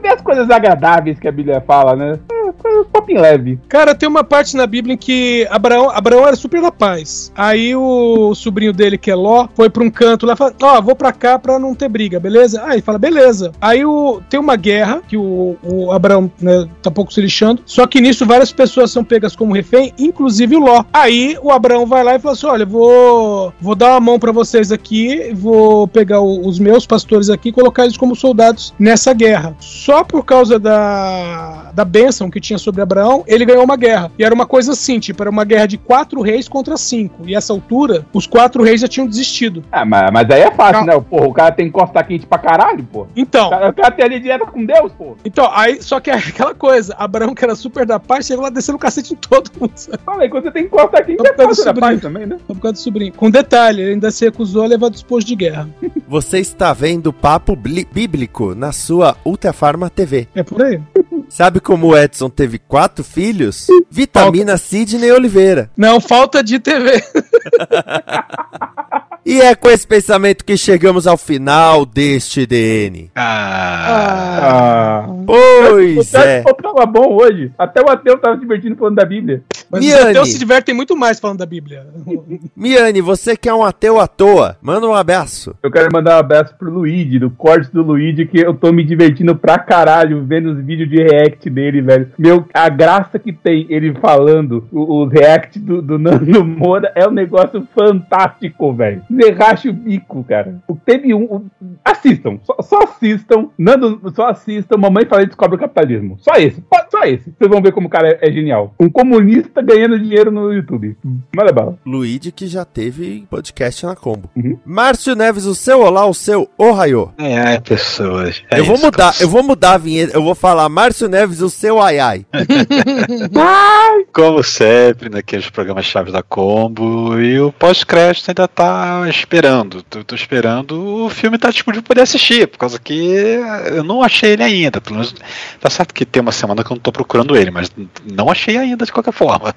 [0.00, 2.18] vê as coisas agradáveis que a Bíblia fala, né?
[2.48, 3.58] É, papinho leve.
[3.68, 7.32] Cara, tem uma parte na Bíblia em que Abraão, Abraão era super da paz.
[7.36, 10.80] Aí o sobrinho dele, que é Ló, foi pra um canto lá e falou: Ó,
[10.82, 12.62] vou pra cá pra não ter briga, beleza?
[12.64, 13.52] Aí fala: beleza.
[13.60, 17.62] Aí o, tem uma guerra que o, o Abraão né, tá pouco se lixando.
[17.66, 20.84] Só que nisso várias pessoas são pegas como refém, inclusive o Ló.
[20.92, 24.32] Aí o Abraão vai lá e fala assim: olha, vou, vou dar uma mão pra
[24.32, 29.12] vocês aqui, vou pegar o- os meus pastores aqui e colocar eles como soldados nessa
[29.12, 29.54] guerra.
[29.60, 34.12] Só por causa da, da bênção que tinha sobre Abraão, ele ganhou uma guerra.
[34.18, 37.22] E era uma coisa assim, tipo, era uma guerra de quatro reis contra cinco.
[37.26, 39.64] E essa altura, os quatro reis já tinham desistido.
[39.72, 40.98] Ah, mas, mas aí é fácil, Não.
[40.98, 41.04] né?
[41.08, 43.06] Porra, o cara tem costa quente pra caralho, pô.
[43.16, 45.16] Então, O cara, o cara tem ali dieta com Deus, pô.
[45.24, 48.50] então, aí, só que é aquela coisa, Abraão, que era super da paz, chegou lá
[48.50, 49.98] descendo o cacete em todo mundo, sabe?
[50.04, 52.36] Fala aí, quando você tem costa quente, é fácil da paz também, né?
[52.46, 53.12] Por causa do sobrinho.
[53.14, 55.68] Com detalhe, ele ainda se recusou a levar disposto de guerra.
[56.06, 60.28] Você está vendo Papo Bli- Bíblico na sua Ultrafarma TV.
[60.34, 60.80] É por aí.
[61.28, 63.66] Sabe como o Edson teve quatro filhos?
[63.90, 65.70] Vitamina Sidney Oliveira.
[65.76, 67.02] Não, falta de TV.
[69.28, 73.10] E é com esse pensamento que chegamos ao final deste DN.
[73.16, 75.06] Ah, Ah.
[75.26, 76.38] Pois o é.
[76.40, 77.50] Ateu tava bom hoje.
[77.58, 79.42] Até o Ateu tava se divertindo falando da Bíblia.
[79.68, 80.00] Mas Miane.
[80.04, 81.84] os ateus se divertem muito mais falando da Bíblia.
[82.56, 85.56] Miane, você que é um ateu à toa, manda um abraço.
[85.60, 88.84] Eu quero mandar um abraço pro Luigi, do corte do Luigi, que eu tô me
[88.84, 92.12] divertindo pra caralho vendo os vídeos de react dele, velho.
[92.16, 97.08] Meu, a graça que tem ele falando o- os react do, do Nando Moura é
[97.08, 99.02] um negócio fantástico, velho.
[99.16, 100.62] Você racha o bico, cara.
[100.68, 101.46] O- Teve um.
[101.84, 103.48] assistam, só, só assistam.
[103.58, 104.76] Nando, só assistam.
[104.76, 106.16] Mamãe fala e descobre o capitalismo.
[106.20, 107.32] Só esse, só- esse.
[107.36, 108.74] Vocês vão ver como o cara é, é genial.
[108.78, 110.96] Um comunista ganhando dinheiro no YouTube.
[111.34, 111.78] Manda bala.
[111.84, 114.30] Luigi que já teve podcast na Combo.
[114.36, 114.58] Uhum.
[114.64, 117.10] Márcio Neves, o seu olá, o seu ohaiô.
[117.18, 118.42] é, é, pessoas.
[118.50, 121.40] É eu vou isso, mudar, eu vou mudar a vinheta, eu vou falar Márcio Neves,
[121.40, 122.26] o seu ai ai.
[124.12, 129.82] Como sempre, naqueles programas chaves da Combo, e o pós-crédito ainda tá esperando.
[129.82, 134.02] Tô, tô esperando o filme tá disponível pra poder assistir, por causa que eu não
[134.02, 134.80] achei ele ainda.
[134.80, 135.14] Pelo menos
[135.60, 137.70] tá certo que tem uma semana que eu não tô procurando ele, mas
[138.04, 139.54] não achei ainda de qualquer forma.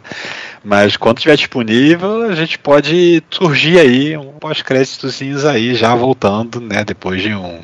[0.64, 6.84] Mas quando estiver disponível, a gente pode surgir aí um pós-créditozinhos aí, já voltando, né?
[6.84, 7.60] Depois de um.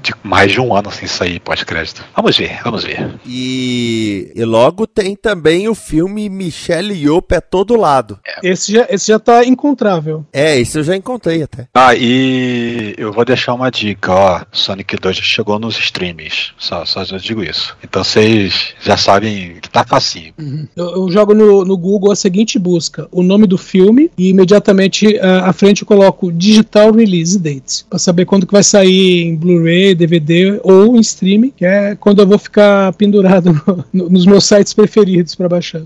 [0.00, 2.04] de mais de um ano sem sair pós-crédito.
[2.14, 3.14] Vamos ver, vamos ver.
[3.26, 8.18] E, e logo tem também o filme Michelle Yeoh é todo lado.
[8.42, 10.24] Esse já, esse já tá encontrável.
[10.32, 11.66] É, esse eu já encontrei até.
[11.74, 14.40] Ah, e eu vou deixar uma dica, ó.
[14.52, 16.52] Sonic 2 já chegou nos streams.
[16.58, 17.76] Só, só já digo isso.
[17.82, 20.32] Então vocês já sabem que tá facinho.
[20.76, 25.18] Eu, eu jogo no, no Google a seguinte busca: o nome do filme e imediatamente
[25.18, 29.36] ah, à frente eu coloco Digital Release Date pra saber quando que vai sair em
[29.36, 34.26] Blu-ray, DVD ou em streaming, que é quando eu vou ficar pendurado no- no- nos
[34.26, 35.82] meus sites preferidos pra baixar.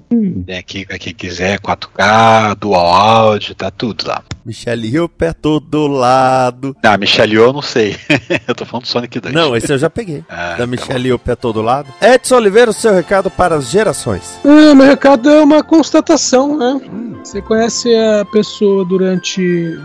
[0.47, 4.23] Tem aqui quem quiser 4K, dual áudio, tá tudo lá.
[4.45, 6.77] Michelle Yeoh é todo lado.
[6.83, 7.97] Ah, Michelle eu não sei.
[8.47, 9.35] eu tô falando do Sonic 2.
[9.35, 10.25] Não, esse eu já peguei.
[10.29, 11.89] Ah, Da tá Michelle Yeoh é todo lado.
[12.01, 14.39] Edson Oliveira, o seu recado para as gerações.
[14.45, 16.81] Ah, meu recado é uma constatação, né?
[17.25, 19.79] Você conhece a pessoa durante.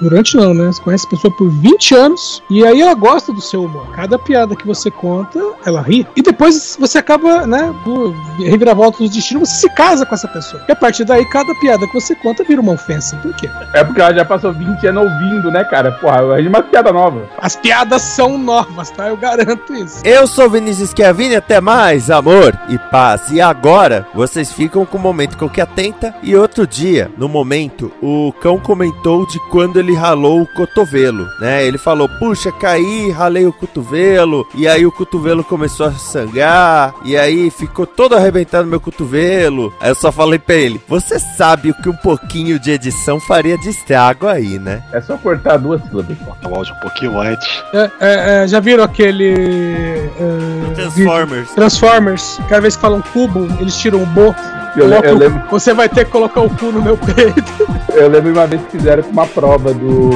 [0.00, 0.66] Durante não, né?
[0.68, 3.88] Você conhece a pessoa por 20 anos e aí ela gosta do seu humor.
[3.92, 6.06] Cada piada que você conta, ela ri.
[6.14, 7.74] E depois você acaba, né?
[7.84, 10.62] Por reviravolta do destino, você se casa com essa pessoa.
[10.68, 13.16] E a partir daí, cada piada que você conta vira uma ofensa.
[13.16, 13.50] Por quê?
[13.74, 15.90] É porque ela já passou 20 anos ouvindo, né, cara?
[15.92, 17.28] Porra, é uma piada nova.
[17.38, 19.08] As piadas são novas, tá?
[19.08, 20.00] Eu garanto isso.
[20.04, 23.30] Eu sou Vinícius Schiavini, até mais, amor e paz.
[23.30, 26.14] E agora, vocês ficam com o momento que eu que atenta.
[26.22, 31.64] E outro dia, no momento, o cão comentou de quando ele ralou o cotovelo, né?
[31.64, 34.46] Ele falou, puxa, caí, ralei o cotovelo.
[34.54, 36.94] E aí o cotovelo começou a sangrar.
[37.04, 39.72] E aí ficou todo arrebentado meu cotovelo.
[39.80, 43.56] Aí eu só falei pra ele, você sabe o que um pouquinho de edição faria
[43.58, 44.82] de estrago aí, né?
[44.92, 46.16] É só cortar duas sílabas.
[46.18, 47.62] Corta o áudio um pouquinho antes.
[47.72, 49.34] É, é, é, já viram aquele.
[49.34, 51.40] é, Transformers.
[51.40, 51.54] vídeo?
[51.54, 52.40] Transformers.
[52.48, 54.34] Cada vez que falam cubo, eles tiram o bo.
[54.76, 57.66] Eu, Coloca eu lembro, Você vai ter que colocar o cu no meu peito.
[57.92, 60.10] eu lembro uma vez que fizeram uma prova do.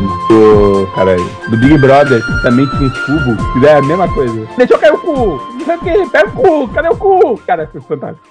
[0.00, 0.90] do.
[0.94, 4.48] Caralho, do Big Brother, que também tinha uns cubos, fizeram a mesma coisa.
[4.56, 5.40] Deixa eu cair o cu!
[5.52, 7.38] Não sei o que, pega o cu, cadê o cu?
[7.46, 8.26] Cara, foi fantástico.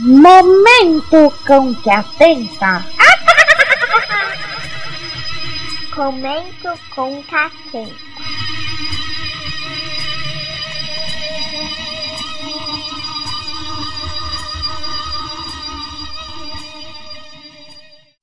[0.00, 2.84] Momento cão que atenta.
[5.94, 8.15] Comento com catenta.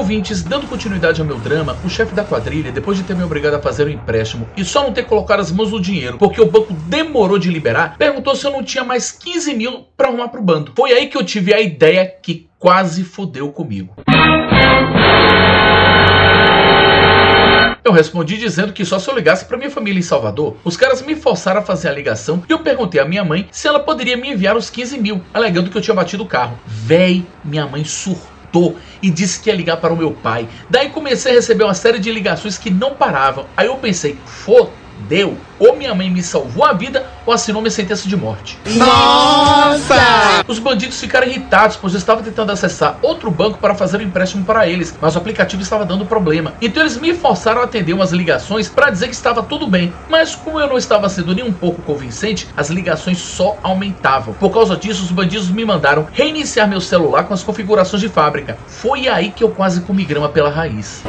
[0.00, 3.54] ouvintes, dando continuidade ao meu drama, o chefe da quadrilha, depois de ter me obrigado
[3.54, 6.50] a fazer um empréstimo e só não ter colocado as mãos no dinheiro porque o
[6.50, 10.42] banco demorou de liberar, perguntou se eu não tinha mais 15 mil pra arrumar pro
[10.42, 10.72] bando.
[10.74, 13.94] Foi aí que eu tive a ideia que quase fodeu comigo.
[17.84, 20.56] Eu respondi dizendo que só se eu ligasse para minha família em Salvador.
[20.64, 23.68] Os caras me forçaram a fazer a ligação e eu perguntei à minha mãe se
[23.68, 26.58] ela poderia me enviar os 15 mil, alegando que eu tinha batido o carro.
[26.66, 28.29] Véi, minha mãe surtou
[29.02, 30.48] e disse que ia ligar para o meu pai.
[30.68, 33.46] Daí comecei a receber uma série de ligações que não paravam.
[33.56, 35.36] Aí eu pensei, foda deu.
[35.58, 38.58] Ou minha mãe me salvou a vida ou assinou minha sentença de morte.
[38.76, 39.94] Nossa!
[40.48, 44.44] Os bandidos ficaram irritados, pois eu estava tentando acessar outro banco para fazer um empréstimo
[44.44, 46.54] para eles, mas o aplicativo estava dando problema.
[46.62, 49.92] Então eles me forçaram a atender umas ligações para dizer que estava tudo bem.
[50.08, 54.34] Mas como eu não estava sendo nem um pouco convincente, as ligações só aumentavam.
[54.34, 58.56] Por causa disso, os bandidos me mandaram reiniciar meu celular com as configurações de fábrica.
[58.66, 61.02] Foi aí que eu quase comi grama pela raiz.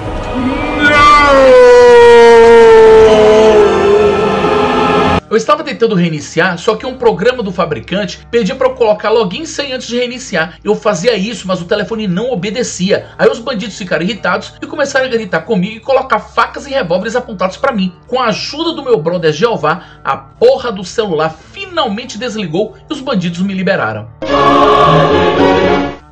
[5.31, 9.45] Eu estava tentando reiniciar, só que um programa do fabricante pedia para eu colocar login
[9.45, 10.59] sem antes de reiniciar.
[10.61, 13.07] Eu fazia isso, mas o telefone não obedecia.
[13.17, 17.15] Aí os bandidos ficaram irritados e começaram a gritar comigo e colocar facas e revólveres
[17.15, 17.93] apontados para mim.
[18.07, 22.99] Com a ajuda do meu brother Jeová, a porra do celular finalmente desligou e os
[22.99, 24.09] bandidos me liberaram.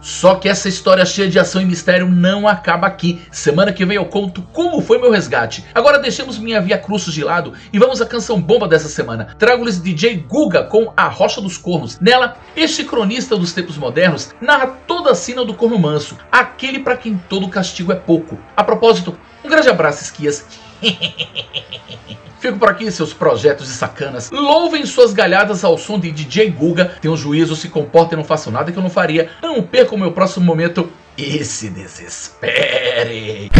[0.09, 3.21] Só que essa história cheia de ação e mistério não acaba aqui.
[3.31, 5.63] Semana que vem eu conto como foi meu resgate.
[5.73, 9.35] Agora deixemos minha via Crucis de lado e vamos à canção bomba dessa semana.
[9.37, 11.99] Trago-lhes DJ Guga com A Rocha dos Cornos.
[11.99, 16.97] Nela, este cronista dos tempos modernos narra toda a sina do corno manso, aquele para
[16.97, 18.35] quem todo castigo é pouco.
[18.57, 20.43] A propósito, um grande abraço, esquias.
[22.39, 24.31] Fico por aqui, seus projetos de sacanas.
[24.31, 26.95] Louvem suas galhadas ao som de DJ Guga.
[27.01, 29.29] Tenham juízo, se comportem, não façam nada que eu não faria.
[29.41, 33.51] Não percam o meu próximo momento e se desespere.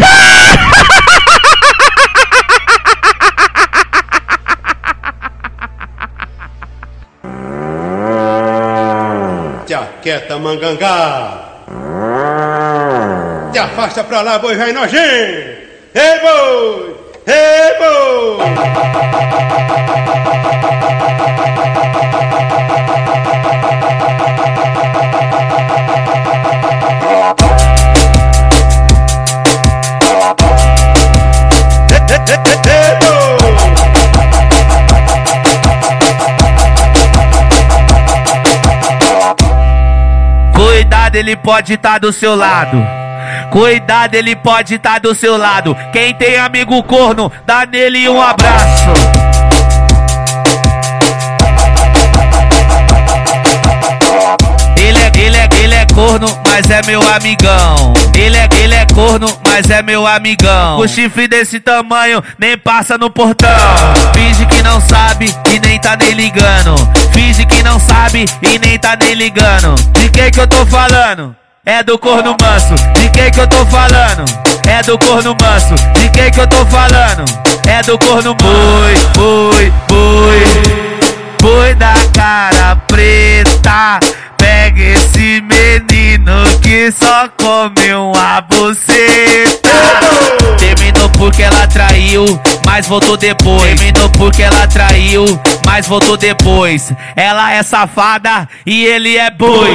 [9.67, 11.45] Jaqueta mangangá.
[13.51, 15.59] Te afasta pra lá, boi vai nojento.
[15.93, 16.88] Ei, boi!
[17.29, 18.09] Boi!
[40.55, 42.98] Cuidado, ele pode estar do seu lado.
[43.51, 45.75] Cuidado, ele pode estar do seu lado.
[45.91, 48.93] Quem tem amigo corno, dá nele um abraço.
[54.77, 57.93] Ele é, ele é, ele é corno, mas é meu amigão.
[58.15, 60.77] Ele é, ele é corno, mas é meu amigão.
[60.77, 63.49] O chifre desse tamanho nem passa no portão.
[64.13, 66.75] Finge que não sabe e nem tá nem ligando.
[67.13, 69.75] Finge que não sabe e nem tá nem ligando.
[69.93, 71.38] De quem que eu tô falando?
[71.65, 72.73] É do corno manso.
[72.93, 74.25] De quem que eu tô falando?
[74.67, 75.75] É do corno manso.
[75.93, 77.25] De quem que eu tô falando?
[77.67, 80.43] É do corno boi, boi, boi.
[81.41, 83.99] Boi da cara preta.
[84.37, 89.69] Pega esse menino que só come uma buceta.
[90.57, 92.25] Terminou porque ela traiu,
[92.65, 93.79] mas voltou depois.
[93.79, 95.25] Terminou porque ela traiu,
[95.65, 96.91] mas voltou depois.
[97.15, 99.69] Ela é safada e ele é boi.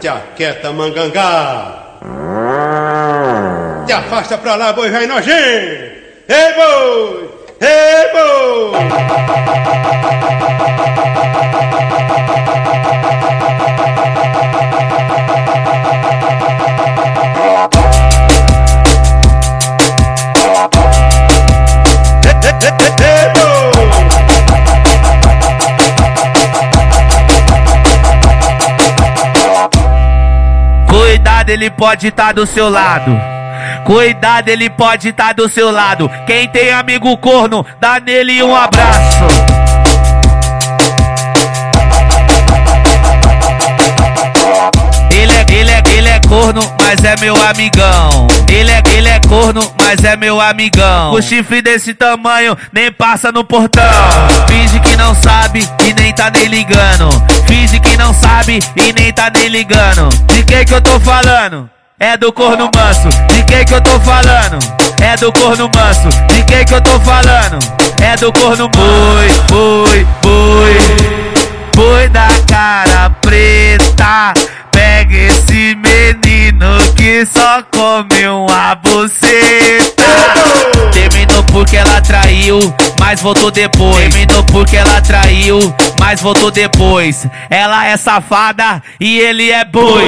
[0.00, 1.98] Jaqueta mangangá.
[3.86, 5.98] Te afasta pra lá, boi vai nojento.
[6.28, 7.30] Ei, boi!
[7.60, 9.28] Ei, boi!
[31.08, 33.18] Cuidado, ele pode estar do seu lado.
[33.86, 36.10] Cuidado, ele pode estar do seu lado.
[36.26, 39.24] Quem tem amigo corno, dá nele um abraço.
[46.88, 48.26] Mas é meu amigão.
[48.50, 51.12] Ele é, ele é corno, mas é meu amigão.
[51.12, 53.84] O chifre desse tamanho nem passa no portão.
[54.48, 57.10] Finge que não sabe e nem tá nem ligando.
[57.46, 60.08] Finge que não sabe e nem tá nem ligando.
[60.28, 61.68] De quem que eu tô falando?
[62.00, 63.08] É do corno manso.
[63.34, 64.58] De quem que eu tô falando?
[65.02, 66.08] É do corno manso.
[66.28, 67.58] De quem que eu tô falando?
[68.00, 70.78] É do corno boi, boi, boi.
[71.74, 74.32] Boi da cara preta.
[74.72, 76.27] Pega esse menino
[76.58, 80.04] que que só come uma buceta.
[80.92, 82.58] Terminou porque ela traiu,
[83.00, 84.12] mas voltou depois.
[84.12, 85.58] Terminou porque ela traiu,
[85.98, 87.26] mas voltou depois.
[87.48, 90.04] Ela é safada e ele é boi.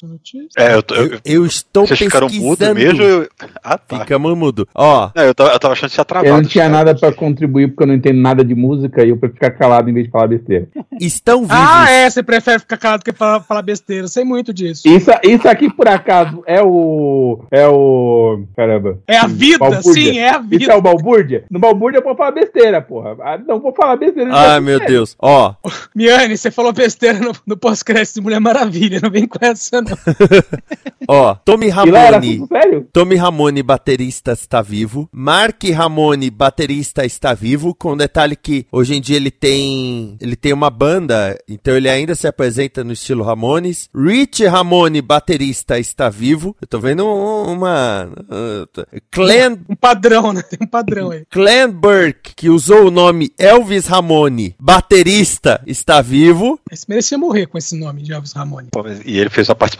[0.00, 0.48] Próxima notícia.
[0.58, 2.74] É, eu, tô- eu- Eu, eu estou Vocês ficaram mudo pesquisando.
[2.74, 3.02] mesmo?
[3.02, 3.28] Eu-
[3.62, 4.00] Ah, tá.
[4.00, 4.66] Ficamos mudo.
[4.74, 6.28] Ó, Não, eu, tava, eu tava achando que tinha travado.
[6.28, 9.16] Eu não tinha nada pra contribuir porque eu não entendo nada de música e eu
[9.16, 10.68] prefiro ficar calado em vez de falar besteira.
[11.00, 11.56] estão vivos.
[11.58, 14.08] Ah, é, você prefere ficar calado que falar, falar besteira.
[14.08, 14.88] Sei muito disso.
[14.88, 17.44] Isso, isso aqui, por acaso, é o.
[17.50, 18.44] É o.
[18.56, 18.98] Caramba.
[19.06, 19.92] É a vida, Balbúrdia.
[20.12, 20.62] sim, é a vida.
[20.62, 21.44] Isso é o balbúrdia?
[21.50, 23.16] No balbúrdia eu vou falar besteira, porra.
[23.20, 24.30] Ah, Não vou falar besteira.
[24.32, 25.16] Ai, meu Deus.
[25.18, 25.54] Ó,
[25.94, 29.00] Miane, você falou besteira no, no pós-crédito de Mulher Maravilha.
[29.02, 29.89] Não vem com essa, não.
[31.08, 31.34] ó.
[31.34, 32.46] Tommy Ramone.
[32.48, 32.86] sério?
[32.92, 35.08] Tommy Ramone, baterista, está vivo.
[35.12, 37.74] Mark Ramone, baterista, está vivo.
[37.74, 42.14] Com detalhe que hoje em dia ele tem ele tem uma banda, então ele ainda
[42.14, 43.88] se apresenta no estilo Ramones.
[43.94, 46.56] Rich Ramone, baterista, está vivo.
[46.60, 48.08] Eu tô vendo um- uma.
[48.30, 50.42] uh, Clan, Um padrão, né?
[50.42, 51.24] Tem um padrão aí.
[51.30, 56.58] Clan Burke, que usou o nome Elvis Ramone, baterista, está vivo.
[56.70, 58.68] Esse merecia morrer com esse nome de Elvis Ramone.
[59.04, 59.79] E ele fez uma participação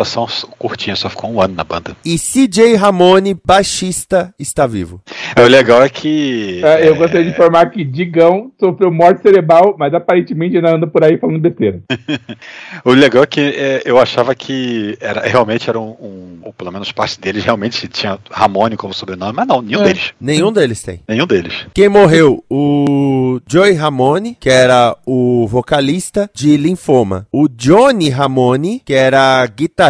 [0.58, 1.96] curtinha, só ficou um ano na banda.
[2.04, 5.00] E CJ Ramone, baixista, está vivo.
[5.36, 6.60] É, o legal é que.
[6.64, 11.04] É, eu gostaria de informar que Digão sofreu morte cerebral, mas aparentemente ainda anda por
[11.04, 11.80] aí falando besteira.
[12.84, 16.70] O legal é que é, eu achava que era, realmente era um, um- Ou pelo
[16.72, 19.84] menos parte deles realmente tinha Ramone como sobrenome, mas não, nenhum É.
[19.84, 20.12] deles.
[20.20, 21.00] Nenhum deles tem.
[21.06, 21.52] Nenhum deles.
[21.74, 22.42] Quem morreu?
[22.50, 27.26] O Joey Ramone, que era o vocalista de linfoma.
[27.32, 29.89] O Johnny Ramone, que era guitarrista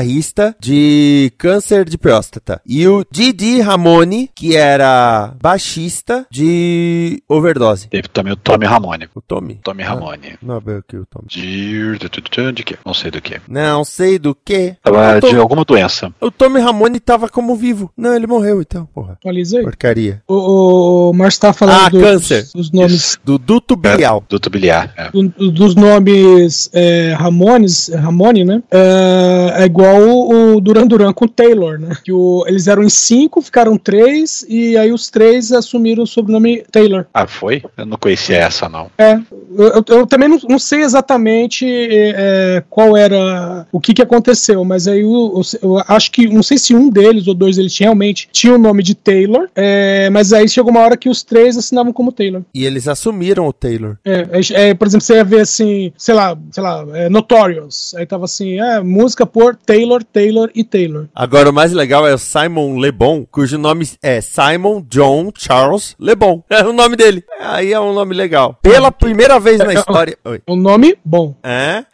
[0.60, 2.60] de câncer de próstata.
[2.66, 7.88] E o Didi Ramone, que era baixista de overdose.
[7.88, 9.08] Teve também o Tommy Ramone.
[9.14, 9.60] O Tommy?
[9.62, 10.34] Tommy Ramone.
[10.42, 11.26] Não é aqui o Tommy.
[11.28, 11.98] De.
[11.98, 12.76] De, de quê?
[12.84, 13.40] Não sei do que.
[13.48, 14.76] Não sei do que.
[14.82, 16.12] Tava O Tom- de alguma doença.
[16.20, 17.90] O Tommy Ramone tava como vivo.
[17.96, 19.12] Não, ele morreu então, porra.
[19.14, 19.64] Atualiza aí.
[19.64, 20.22] Porcaria.
[20.28, 22.48] O, o Márcio tá falando Ah, dos, câncer.
[22.54, 23.18] dos nomes.
[23.24, 24.18] Do duto biliar.
[24.28, 24.92] Do tubiliar.
[24.96, 25.10] É.
[25.10, 28.62] do- dos nomes é, Ramones, Ramone, né?
[28.70, 31.96] É, é igual o, o Duran Duran com o Taylor, né?
[32.04, 36.62] Que o, eles eram em cinco, ficaram três, e aí os três assumiram o sobrenome
[36.70, 37.06] Taylor.
[37.14, 37.62] Ah, foi?
[37.76, 38.90] Eu não conhecia essa, não.
[38.98, 39.14] É,
[39.56, 44.02] eu, eu- eu também não, não sei exatamente é, é, qual era o que, que
[44.02, 47.58] aconteceu, mas aí eu, eu- eu acho que não sei se um deles ou dois
[47.58, 51.22] eles realmente tinham o nome de Taylor, é, mas aí chegou uma hora que os
[51.22, 52.42] três assinavam como Taylor.
[52.54, 53.96] E eles assumiram o Taylor.
[54.04, 57.94] É, é, é, por exemplo, você ia ver assim, sei lá, sei lá, é, Notorious.
[57.96, 61.08] Aí tava assim, é, música por Taylor, Taylor e Taylor.
[61.14, 66.42] Agora o mais legal é o Simon LeBon, cujo nome é Simon John Charles LeBon.
[66.50, 67.24] É o nome dele.
[67.40, 68.58] Aí é um nome legal.
[68.60, 70.18] Pela primeira vez na história.
[70.24, 70.42] Oi.
[70.46, 71.34] Um nome bom.
[71.42, 71.84] É?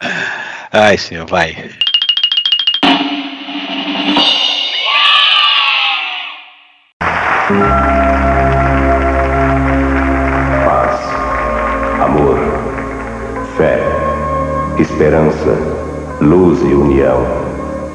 [0.71, 1.55] Ai, senhor, vai.
[10.65, 10.99] Paz,
[12.03, 12.37] amor,
[13.55, 13.79] fé,
[14.79, 15.55] esperança,
[16.19, 17.46] luz e união